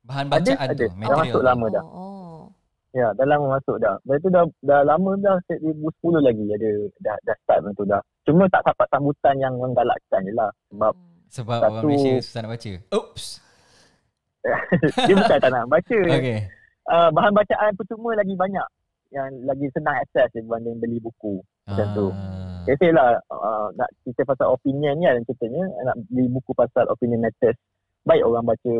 [0.06, 0.74] Bahan Ada, bacaan ada.
[0.74, 1.18] tu, Dah material.
[1.26, 1.82] masuk lama dah.
[1.82, 2.40] Oh.
[2.96, 4.00] Ya, dah lama masuk dah.
[4.08, 6.70] Lepas tu dah, dah lama dah, 2010 lagi ada,
[7.04, 8.00] dah, dah start macam tu dah.
[8.24, 10.48] Cuma tak dapat sambutan yang menggalakkan je lah.
[10.72, 11.16] Sebab Hmm.
[11.26, 12.72] Sebab Satu- orang Malaysia susah nak baca.
[12.96, 13.24] Oops.
[15.10, 15.98] dia bukan tak nak baca.
[16.06, 16.38] Okay.
[16.86, 18.68] Uh, bahan bacaan percuma lagi banyak.
[19.10, 21.42] Yang lagi senang akses dibanding beli buku.
[21.66, 22.06] Macam tu.
[22.14, 22.62] Ah.
[22.66, 27.22] Biasa lah uh, nak cerita pasal opinion ni kan contohnya nak beli buku pasal opinion
[27.22, 27.58] matters.
[28.06, 28.74] Baik orang baca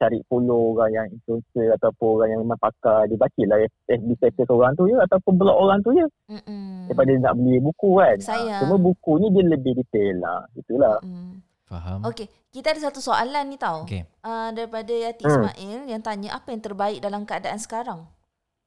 [0.00, 4.48] cari follow orang yang influencer ataupun orang yang memang pakar dia baca lah FB status
[4.48, 6.88] orang tu je ataupun blog orang tu je Mm-mm.
[6.88, 8.16] daripada nak beli buku kan.
[8.16, 8.60] Sayang.
[8.64, 10.40] Cuma buku ni dia lebih detail lah.
[10.56, 10.96] Itulah.
[11.04, 11.44] Mm.
[11.70, 12.02] Faham.
[12.02, 13.86] Okey, kita ada satu soalan ni tau.
[13.86, 14.02] Okay.
[14.26, 15.46] Uh, daripada Yati Hmm.
[15.54, 18.10] Ismail yang tanya apa yang terbaik dalam keadaan sekarang?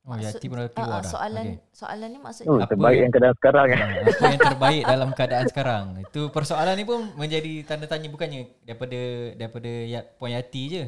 [0.03, 1.07] Oh, Yati pun dah Ah, keluar ah, dah.
[1.09, 1.57] soalan Okay.
[1.71, 3.79] soalan ni maksudnya Oh, Apa terbaik yang- keadaan sekarang kan.
[3.79, 5.83] Ah, apa yang terbaik dalam keadaan sekarang?
[6.01, 8.99] Itu persoalan ni pun menjadi tanda tanya bukannya daripada
[9.33, 10.83] daripada ya, Puan Yati je.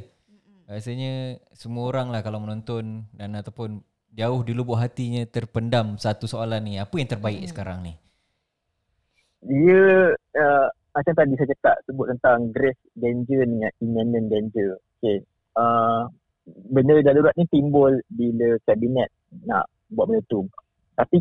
[0.65, 1.13] Rasanya
[1.51, 3.79] semua orang lah kalau menonton dan ataupun
[4.11, 6.75] jauh di lubuk hatinya terpendam satu soalan ni.
[6.75, 7.47] Apa yang terbaik Hmm.
[7.47, 7.93] sekarang ni?
[9.41, 14.75] Dia uh, macam tadi saya cakap sebut tentang grace danger ni imminent danger.
[14.97, 15.23] Okay.
[15.53, 16.09] Uh,
[16.45, 19.09] benda darurat ni timbul bila kabinet
[19.45, 20.45] nak buat benda tu.
[20.95, 21.17] Tapi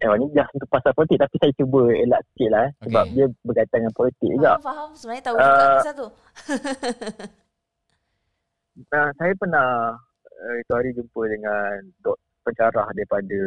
[0.00, 3.14] eh, ni just untuk pasal politik tapi saya cuba elak sikit lah eh, sebab Okay.
[3.16, 4.50] dia berkaitan dengan politik juga.
[4.60, 4.88] Faham, faham.
[4.94, 6.06] Sebenarnya tahu juga Ah, kisah tu.
[8.92, 9.68] Uh, saya pernah
[10.20, 11.70] uh, itu hari jumpa dengan
[12.04, 13.40] dok pencarah daripada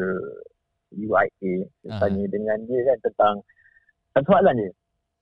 [0.91, 1.53] UIA.
[1.85, 2.01] Saya Aha.
[2.01, 3.35] tanya dengan dia kan tentang
[4.17, 4.71] satu soalan dia.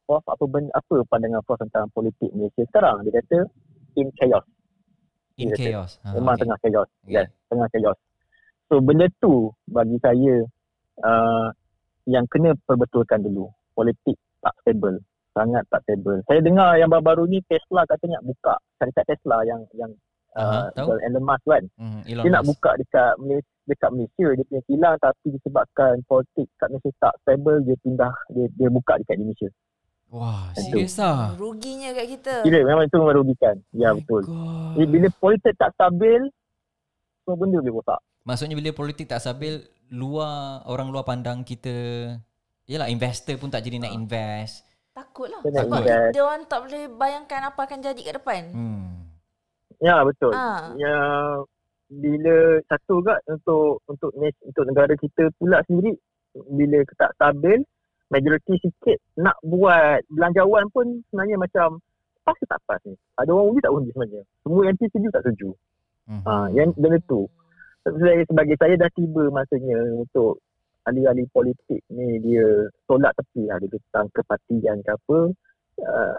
[0.08, 3.04] Prof, apa benda, apa pandangan Prof tentang politik Malaysia sekarang?
[3.04, 3.40] Dia kata
[4.00, 4.48] in chaos.
[5.38, 5.92] In Yes, chaos.
[6.02, 6.42] Ah, Memang okay.
[6.46, 6.90] tengah chaos.
[7.06, 7.14] Okay.
[7.14, 7.98] Yes, tengah chaos.
[8.68, 10.36] So benda tu bagi saya
[11.06, 11.48] uh,
[12.10, 13.54] yang kena perbetulkan dulu.
[13.78, 14.98] Politik tak stable.
[15.38, 16.26] Sangat tak stable.
[16.26, 19.94] Saya dengar yang baru-baru ni Tesla katanya buka syarikat Tesla yang yang
[20.34, 21.64] uh, jual Elon Musk kan.
[21.78, 22.58] Hmm, Elon Dia nak Musk.
[22.58, 27.62] buka dekat Malaysia, dekat Malaysia dia punya kilang tapi disebabkan politik kat Malaysia tak stable
[27.62, 29.50] dia pindah dia dia buka dekat Indonesia.
[30.08, 31.36] Wah, serius ah.
[31.36, 32.34] Ruginya kat kita.
[32.48, 33.56] Kira memang itu merugikan.
[33.76, 34.24] Ya My betul.
[34.24, 34.74] God.
[34.80, 36.22] Jadi, bila politik tak stabil
[37.28, 38.00] semua benda boleh rosak.
[38.24, 39.60] Maksudnya bila politik tak stabil,
[39.92, 41.76] luar orang luar pandang kita
[42.68, 44.68] Yalah investor pun tak jadi nak invest.
[44.92, 45.40] Takut lah.
[45.40, 46.12] Kena Sebab invest.
[46.12, 48.44] dia orang tak boleh bayangkan apa akan jadi kat depan.
[48.52, 48.88] Hmm.
[49.80, 50.36] Ya betul.
[50.36, 50.76] Ah.
[50.76, 50.98] Ya
[51.88, 55.96] bila satu juga untuk untuk untuk negara kita pula sendiri
[56.52, 57.64] bila tak stabil
[58.08, 61.80] majoriti sikit nak buat belanjawan pun sebenarnya macam
[62.24, 62.96] pas ke tak pas ni.
[63.20, 64.24] Ada orang undi tak undi sebenarnya.
[64.44, 65.50] Semua MP setuju tak setuju.
[66.08, 66.24] Hmm.
[66.24, 67.28] Ha, yang benda tu.
[67.88, 70.44] Saya, sebagai saya dah tiba masanya untuk
[70.88, 75.20] ahli-ahli politik ni dia tolak tepi lah dia tentang kepartian ke apa.
[75.78, 76.18] Uh,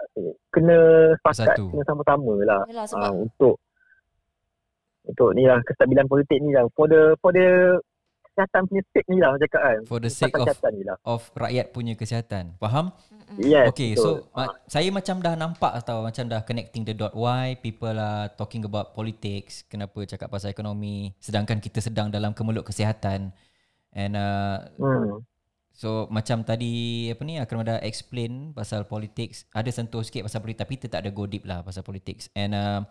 [0.55, 0.77] kena
[1.19, 3.59] sepakat, kena sama-sama lah Yalah uh, untuk
[5.03, 7.75] untuk ni lah kestabilan politik ni lah for the for the
[8.39, 11.93] kesihatan punya sake ni lah cakap kan For the sake of lah of rakyat punya
[11.99, 12.55] kesihatan.
[12.55, 12.95] Faham?
[13.35, 14.23] Yes okay, betul.
[14.23, 18.31] so ma- saya macam dah nampak tau macam dah connecting the dot why people are
[18.39, 23.35] talking about politics, kenapa cakap pasal ekonomi sedangkan kita sedang dalam kemeluk kesihatan.
[23.91, 25.27] And uh, hmm.
[25.79, 30.63] So macam tadi apa ni Akram dah explain pasal politics, ada sentuh sikit pasal politik
[30.63, 32.27] tapi kita tak ada go deep lah pasal politics.
[32.35, 32.83] And uh,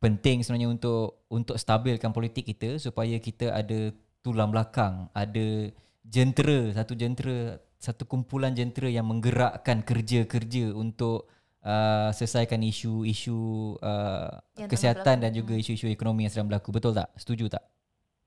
[0.00, 3.92] penting sebenarnya untuk untuk stabilkan politik kita supaya kita ada
[4.24, 5.68] tulang belakang, ada
[6.00, 11.28] jentera, satu jentera, satu kumpulan jentera yang menggerakkan kerja-kerja untuk
[11.60, 15.24] uh, selesaikan isu-isu uh, Yang kesihatan berlaku.
[15.28, 16.72] dan juga isu-isu ekonomi yang sedang berlaku.
[16.72, 17.12] Betul tak?
[17.20, 17.64] Setuju tak?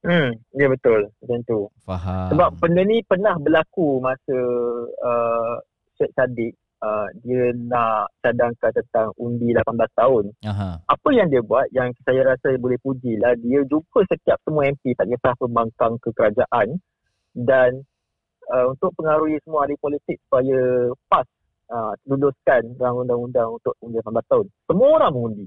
[0.06, 2.30] hmm ya betul macam tu Faham.
[2.30, 4.38] sebab benda ni pernah berlaku masa
[5.02, 5.58] uh,
[5.98, 9.64] Syed Saddiq uh, dia nak cadangkan tentang undi 18
[9.98, 10.70] tahun Aha.
[10.84, 14.98] apa yang dia buat yang saya rasa boleh puji lah dia jumpa setiap semua MP
[14.98, 16.78] tak kisah pembangkang kekerajaan
[17.38, 17.86] dan
[18.52, 21.28] uh, untuk pengaruhi semua ahli politik supaya PAS
[21.72, 24.46] uh, luluskan undang-undang untuk undi 18 tahun.
[24.68, 25.46] Semua orang mengundi.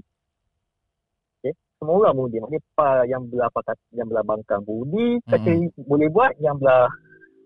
[1.41, 1.53] Okay?
[1.81, 2.37] Semua orang mengundi.
[2.41, 5.51] Maknanya PAS yang belah pakat, yang belah bangkang mengundi, kata
[5.83, 6.87] boleh buat, yang belah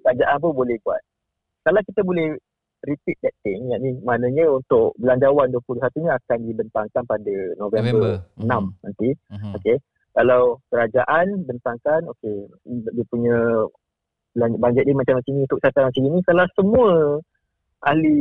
[0.04, 1.02] kerajaan pun boleh buat.
[1.66, 2.38] Kalau kita boleh
[2.86, 8.14] repeat that thing, yakni maknanya untuk belanjawan 21 ni akan dibentangkan pada November, November.
[8.40, 8.66] 6 Mhm.
[8.86, 9.10] nanti.
[9.34, 9.52] Mhm.
[9.60, 9.78] Okey.
[10.16, 13.36] Kalau kerajaan bentangkan okey dia punya
[14.36, 16.90] bajet dia macam-macam ni untuk kesihatan macam ni kalau semua
[17.84, 18.16] ahli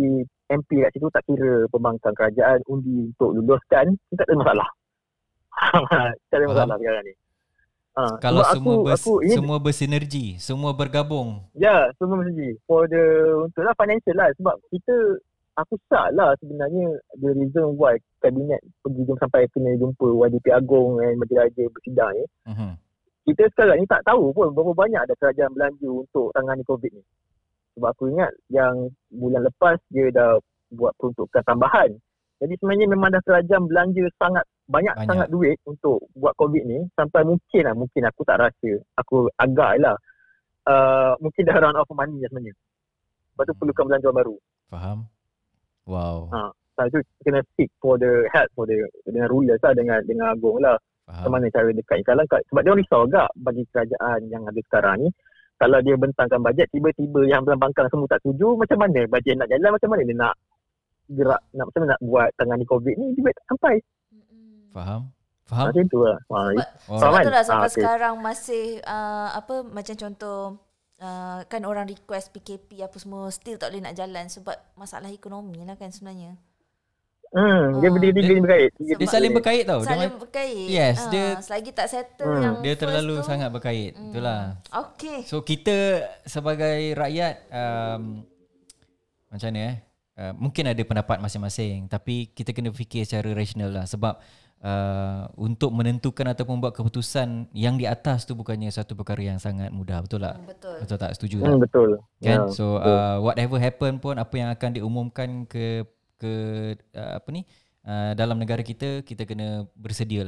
[0.50, 4.68] MP kat situ tak kira pembangkang kerajaan undi untuk luluskan tak ada masalah.
[6.31, 7.14] tak ada masalah sekarang ni.
[7.94, 11.38] Ha, Kalau semua aku, bers, aku ini semua bersinergi, semua bergabung.
[11.54, 13.02] Ya, semua mesti for the
[13.46, 15.22] untuk lah financial lah sebab kita
[15.54, 20.98] aku syak lah sebenarnya the reason why kabinet pergi jom sampai kena jumpa YDP Agong
[20.98, 22.24] dan Majlis Raja bersidang ni.
[22.50, 22.72] Mhm.
[23.24, 27.02] Kita sekarang ni tak tahu pun berapa banyak ada kerajaan belanja untuk tangani COVID ni.
[27.78, 30.37] Sebab aku ingat yang bulan lepas dia dah
[30.74, 31.94] buat peruntukan tambahan.
[32.42, 35.09] Jadi sebenarnya memang dah kerajaan belanja sangat banyak, Banyak.
[35.09, 39.77] sangat duit untuk buat COVID ni sampai mungkin lah mungkin aku tak rasa aku agak
[39.77, 39.96] lah
[40.68, 42.55] uh, mungkin dah run out of money sebenarnya.
[43.35, 44.37] Lepas tu perlukan belanjawan baru.
[44.70, 44.98] Faham?
[45.85, 46.33] Wow.
[46.33, 46.48] Ha.
[46.48, 50.64] Lepas tu kena seek for the help for the dengan rulers lah dengan dengan Agong
[50.64, 50.81] lah.
[51.05, 51.33] Macam Faham.
[51.37, 55.09] mana cara dekat Kalau sebab dia orang risau agak bagi kerajaan yang ada sekarang ni
[55.61, 59.48] kalau dia bentangkan bajet tiba-tiba yang belah bangkang semua tak setuju macam mana bajet nak
[59.53, 60.35] jalan macam mana dia nak
[61.12, 63.74] gerak nak macam mana nak buat tangani covid ni duit tak sampai.
[64.75, 65.03] Faham?
[65.45, 65.71] Faham?
[65.71, 66.41] macam tu lah ha,
[66.85, 67.77] Oh, Faham Sebab tu lah sampai Ah, okey.
[67.79, 70.41] sekarang masih uh, apa macam contoh
[70.99, 75.61] uh, kan orang request PKP apa semua still tak boleh nak jalan sebab masalah ekonomi
[75.61, 76.35] lah kan sebenarnya.
[77.31, 77.93] hmm, dia Ah.
[77.93, 79.81] berdiri ni berkait Dia tiga saling berkait tau.
[79.81, 80.67] Dia, Saling ma- berkait.
[80.67, 82.41] Yes, Ah, dia- selagi tak settle Hmm.
[82.41, 83.93] yang dia terlalu tu, sangat berkait.
[83.93, 84.11] Hmm.
[84.11, 84.41] Itulah.
[84.73, 85.19] Okey.
[85.25, 85.77] So kita
[86.25, 88.23] sebagai rakyat um,
[89.29, 89.77] macam mana eh?
[90.15, 94.15] Uh, mungkin ada pendapat masing-masing tapi kita kena fikir secara rasional lah sebab
[94.64, 99.68] uh, untuk menentukan ataupun buat keputusan yang di atas tu bukannya satu perkara yang sangat
[99.70, 100.40] mudah betul tak?
[100.48, 100.77] Betul.
[100.81, 101.11] Betul tak?
[101.14, 101.46] Setuju tak?
[101.53, 101.90] hmm, betul
[102.24, 102.88] kan Ya, so betul.
[102.88, 105.85] uh, whatever happen pun apa yang akan diumumkan ke
[106.16, 106.33] ke
[106.96, 107.44] uh, apa ni
[107.85, 110.24] uh, dalam negara kita kita kena bersedia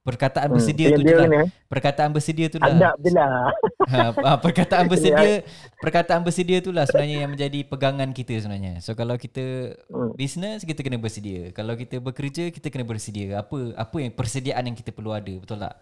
[0.00, 2.72] perkataan Hmm, bersedia tu dia je lah kena perkataan bersedia tu lah.
[2.72, 3.34] Adab je lah.
[3.90, 5.42] Ha, ah, perkataan bersedia
[5.82, 8.78] perkataan bersedia tu lah sebenarnya yang menjadi pegangan kita sebenarnya.
[8.80, 10.14] So kalau kita Hmm.
[10.16, 11.50] business kita kena bersedia.
[11.52, 13.42] Kalau kita bekerja kita kena bersedia.
[13.42, 15.74] Apa apa yang persediaan yang kita perlu ada betul tak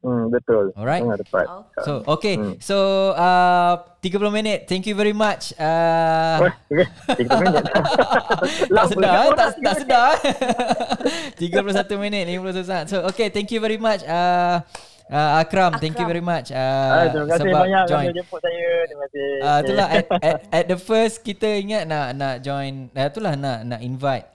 [0.00, 1.84] hmm, betul alright sangat tepat Okay.
[1.84, 2.54] so okay Hmm.
[2.60, 2.76] so
[3.14, 6.86] uh, 30 minit thank you very much uh, Wah, okay.
[7.16, 7.64] Tiga minit
[8.76, 9.30] tak sedar eh?
[9.34, 10.20] tak, tak sedar eh?
[11.40, 14.60] 31 minit 51 saat so okay thank you very much uh,
[15.08, 16.12] uh, Akram, thank you Akram.
[16.12, 18.68] very much uh, Ah, terima kasih sebab banyak join kerana jemput saya.
[18.86, 19.28] Terima kasih.
[19.42, 23.58] uh, itulah at, at, at the first kita ingat nak nak join uh, itulah nak
[23.66, 24.29] nak invite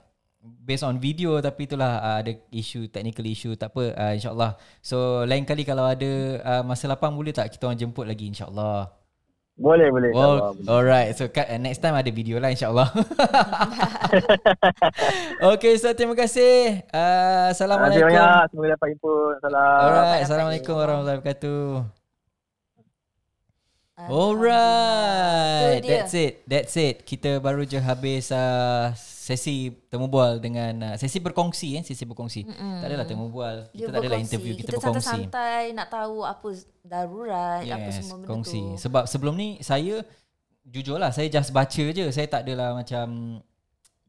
[0.62, 4.96] based on video tapi itulah uh, ada issue technical issue tak apa uh, insyaallah so
[5.22, 6.10] lain kali kalau ada
[6.42, 8.90] uh, masa lapang boleh tak kita orang jemput lagi insyaallah
[9.56, 10.12] Boleh, boleh.
[10.12, 10.68] Well, InsyaAllah.
[10.68, 11.10] alright.
[11.16, 12.92] So kat, uh, next time ada video lah insyaAllah.
[15.56, 16.84] okay, so terima kasih.
[16.92, 18.04] Uh, Terima kasih Assalamualaikum.
[18.04, 18.42] banyak.
[18.52, 19.34] Semoga dapat input.
[19.40, 19.80] Salam.
[19.80, 20.80] Alright, Assalamualaikum info.
[20.84, 21.64] warahmatullahi wabarakatuh.
[23.96, 24.12] Alright.
[26.06, 26.32] That's it.
[26.46, 26.96] That's it.
[27.02, 32.46] Kita baru je habis uh, sesi temu bual dengan uh, sesi berkongsi eh, sesi berkongsi.
[32.46, 32.78] Mm-mm.
[32.78, 33.66] Tak adalah temu bual.
[33.74, 34.26] Kita tak adalah berkongsi.
[34.30, 35.02] interview, kita, kita berkongsi.
[35.02, 36.48] santai-santai nak tahu apa
[36.86, 38.62] darurat apa Yes, semua benda kongsi.
[38.62, 38.78] tu.
[38.86, 40.06] Sebab sebelum ni saya
[40.62, 42.06] jujur lah saya just baca je.
[42.14, 43.38] Saya tak adalah macam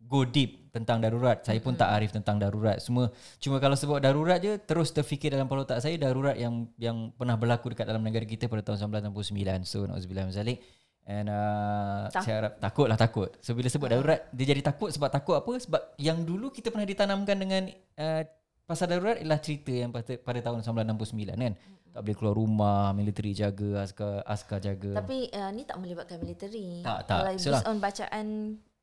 [0.05, 1.41] go deep tentang darurat.
[1.41, 2.77] Saya pun tak arif tentang darurat.
[2.77, 3.10] Semua
[3.41, 7.33] cuma kalau sebut darurat je terus terfikir dalam kepala otak saya darurat yang yang pernah
[7.33, 9.65] berlaku dekat dalam negara kita pada tahun 1969.
[9.65, 10.62] So nauzubillah min zalik.
[11.07, 12.27] And uh, Tak.
[12.27, 13.31] saya harap takut lah takut.
[13.39, 15.55] So bila sebut darurat dia jadi takut sebab takut apa?
[15.55, 17.63] Sebab yang dulu kita pernah ditanamkan dengan
[17.95, 18.21] uh,
[18.67, 21.55] pasal darurat ialah cerita yang pada, pada tahun 1969 kan.
[21.95, 24.99] Tak boleh keluar rumah, militeri jaga, askar askar jaga.
[24.99, 26.83] Tapi uh, ni tak melibatkan militeri.
[26.83, 27.19] Tak, tak.
[27.23, 27.71] Kalau So based lah.
[27.71, 28.27] on bacaan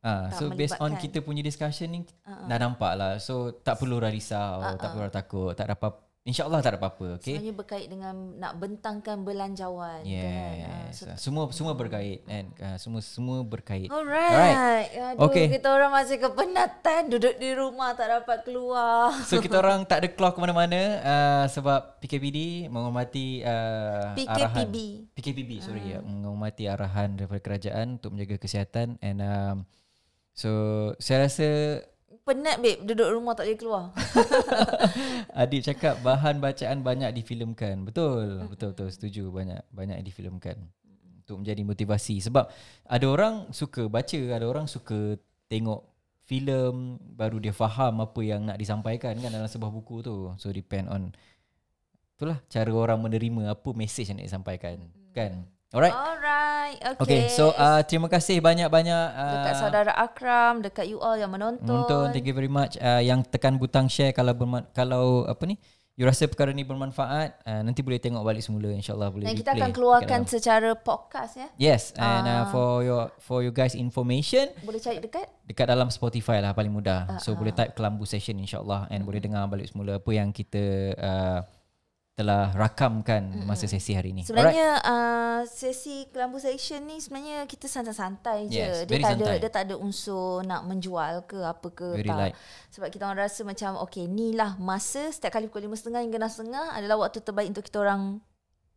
[0.04, 1.00] Ah, tak so based on melibatkan.
[1.00, 3.16] kita punya discussion ni uh, dah nampak lah.
[3.20, 4.92] So tak perlu risau, Ah, tak ah.
[4.92, 5.88] perlu takut, tak ada apa
[6.24, 7.36] InsyaAllah tak ada apa-apa, okay?
[7.36, 10.08] sebenarnya berkait dengan nak bentangkan belanjawan kan.
[10.08, 10.96] Ah, Yes.
[10.96, 12.48] so, semua semua berkait kan.
[12.56, 13.92] Uh, semua semua berkait.
[13.92, 14.88] Alright.
[15.20, 15.52] Aduh, Okay.
[15.52, 19.12] kita orang masih kepenatan duduk di rumah tak dapat keluar.
[19.28, 24.76] So kita orang tak ada keluar ke mana-mana uh, sebab PKPD menghormati uh, arahan PKPB.
[25.12, 29.56] PKPB sorry ya menghormati arahan daripada kerajaan untuk menjaga kesihatan and um,
[30.32, 30.48] so
[30.96, 31.48] saya rasa
[32.24, 33.84] Penat babe duduk rumah tak boleh keluar.
[35.44, 37.84] Adib cakap bahan bacaan banyak difilmkan.
[37.84, 40.56] Betul, betul betul setuju banyak banyak difilmkan
[41.20, 42.48] untuk menjadi motivasi sebab
[42.88, 45.20] ada orang suka baca, ada orang suka
[45.52, 45.84] tengok
[46.24, 50.32] filem baru dia faham apa yang nak disampaikan kan dalam sebuah buku tu.
[50.40, 51.12] So depend on
[52.16, 54.80] itulah cara orang menerima apa message yang nak disampaikan
[55.12, 55.44] kan.
[55.74, 55.90] Alright.
[55.90, 56.78] Alright.
[56.78, 57.02] Okay.
[57.02, 61.66] Okay, so uh, terima kasih banyak-banyak uh, dekat saudara Akram, dekat you all yang menonton.
[61.66, 62.78] Nonton, thank you very much.
[62.78, 65.58] Uh, yang tekan butang share kalau berman- kalau apa ni,
[65.92, 69.50] you rasa perkara ni bermanfaat, uh, nanti boleh tengok balik semula insyaallah boleh Dan kita
[69.52, 70.30] akan keluarkan dalam.
[70.30, 71.48] secara podcast ya.
[71.56, 72.44] Yes, and uh, Ah.
[72.48, 77.00] for your for you guys information Boleh cari dekat dekat dalam Spotify lah paling mudah.
[77.08, 80.62] Ah, so boleh type Kelambu Session insyaallah and boleh dengar balik semula apa yang kita
[80.94, 81.38] uh,
[82.14, 84.22] telah rakamkan masa sesi hari ini.
[84.22, 88.62] Sebenarnya uh, sesi kelambu session ni sebenarnya kita santai-santai je.
[88.62, 89.26] Yes, dia very tak santai.
[89.26, 92.18] ada dia tak ada unsur nak menjual ke apa ke Very tak.
[92.22, 92.34] light.
[92.70, 96.78] Sebab kita orang rasa macam okay ni lah masa setiap kali pukul 5.30 hingga 6.30
[96.78, 98.22] adalah waktu terbaik untuk kita orang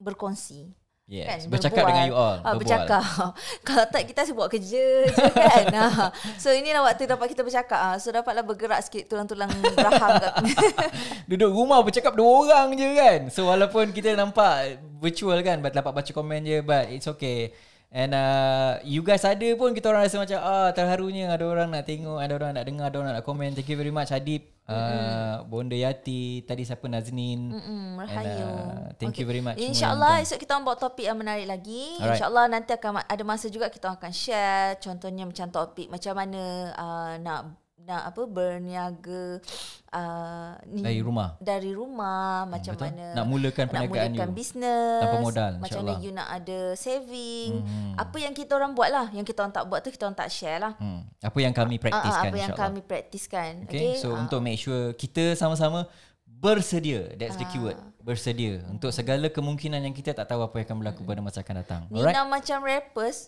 [0.01, 0.73] berkongsi.
[1.07, 1.47] Yes.
[1.47, 1.91] Kan, Bercakap berbual.
[1.95, 2.37] dengan you all.
[2.43, 2.59] Ah, berbual.
[2.59, 3.03] bercakap.
[3.67, 5.65] Kalau tak kita asyik buat kerja je kan.
[5.79, 6.11] ah.
[6.35, 7.79] So inilah waktu dapat kita bercakap.
[7.79, 7.95] Ah.
[7.95, 9.47] So dapatlah bergerak sikit tulang-tulang
[9.79, 10.33] rahang kat
[11.31, 13.19] Duduk rumah bercakap dua orang je kan.
[13.31, 17.55] So walaupun kita nampak virtual kan, dapat baca komen je, but it's okay.
[17.97, 21.81] And uh, you guys ada pun kita orang rasa macam ah terharunya ada orang nak
[21.89, 23.57] tengok, ada orang nak dengar, ada orang nak komen.
[23.57, 27.57] Thank you very much Adib, uh, Bonda Yati, tadi siapa Naznin.
[27.57, 28.45] Mm, And, Rahayu.
[28.45, 31.97] uh, thank you very much InsyaAllah esok kita orang bawa topik yang menarik lagi.
[31.97, 32.21] Alright.
[32.21, 36.41] InsyaAllah nanti akan ada masa juga kita akan share contohnya macam topik macam mana
[36.77, 37.57] uh, nak
[37.88, 39.39] nak apa berniaga
[39.97, 41.39] uh, ni, Dari rumah.
[41.39, 42.91] dari rumah macam betul.
[42.91, 44.35] mana Nak mulakan nak perniagaan mulakan you.
[44.35, 47.95] bisnes Tanpa modal, macam mana you nak ada saving Hmm.
[47.95, 50.27] apa yang kita orang buat lah yang kita orang tak buat tu kita orang tak
[50.27, 51.07] share lah Hmm.
[51.17, 54.19] Apa yang kami Ah, ah, praktiskan apa yang kami praktiskan Okay, okay, so Ah.
[54.19, 55.88] untuk make sure kita sama-sama
[56.27, 57.15] bersedia.
[57.15, 57.79] That's the keyword.
[58.07, 61.55] Bersedia untuk segala kemungkinan yang kita tak tahu apa yang akan berlaku pada masa akan
[61.59, 61.81] datang.
[61.91, 62.31] Nina Alright.
[62.31, 63.27] macam rappers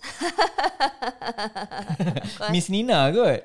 [2.55, 3.43] Miss Nina kot.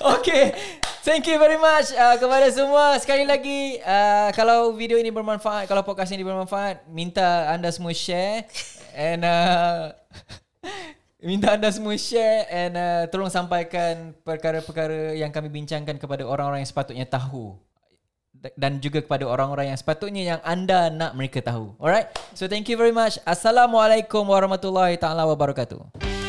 [0.16, 0.56] okay.
[1.04, 2.96] Thank you very much uh, kepada semua.
[2.96, 8.48] Sekali lagi, uh, kalau video ini bermanfaat, kalau podcast ini bermanfaat, minta anda semua share.
[8.96, 9.92] And uh,
[11.28, 16.70] minta anda semua share and uh, tolong sampaikan perkara-perkara yang kami bincangkan kepada orang-orang yang
[16.72, 17.60] sepatutnya tahu
[18.58, 21.78] dan juga kepada orang-orang yang sepatutnya yang anda nak mereka tahu.
[21.78, 22.10] Alright?
[22.34, 23.18] So thank you very much.
[23.22, 26.21] Assalamualaikum warahmatullahi taala wabarakatuh.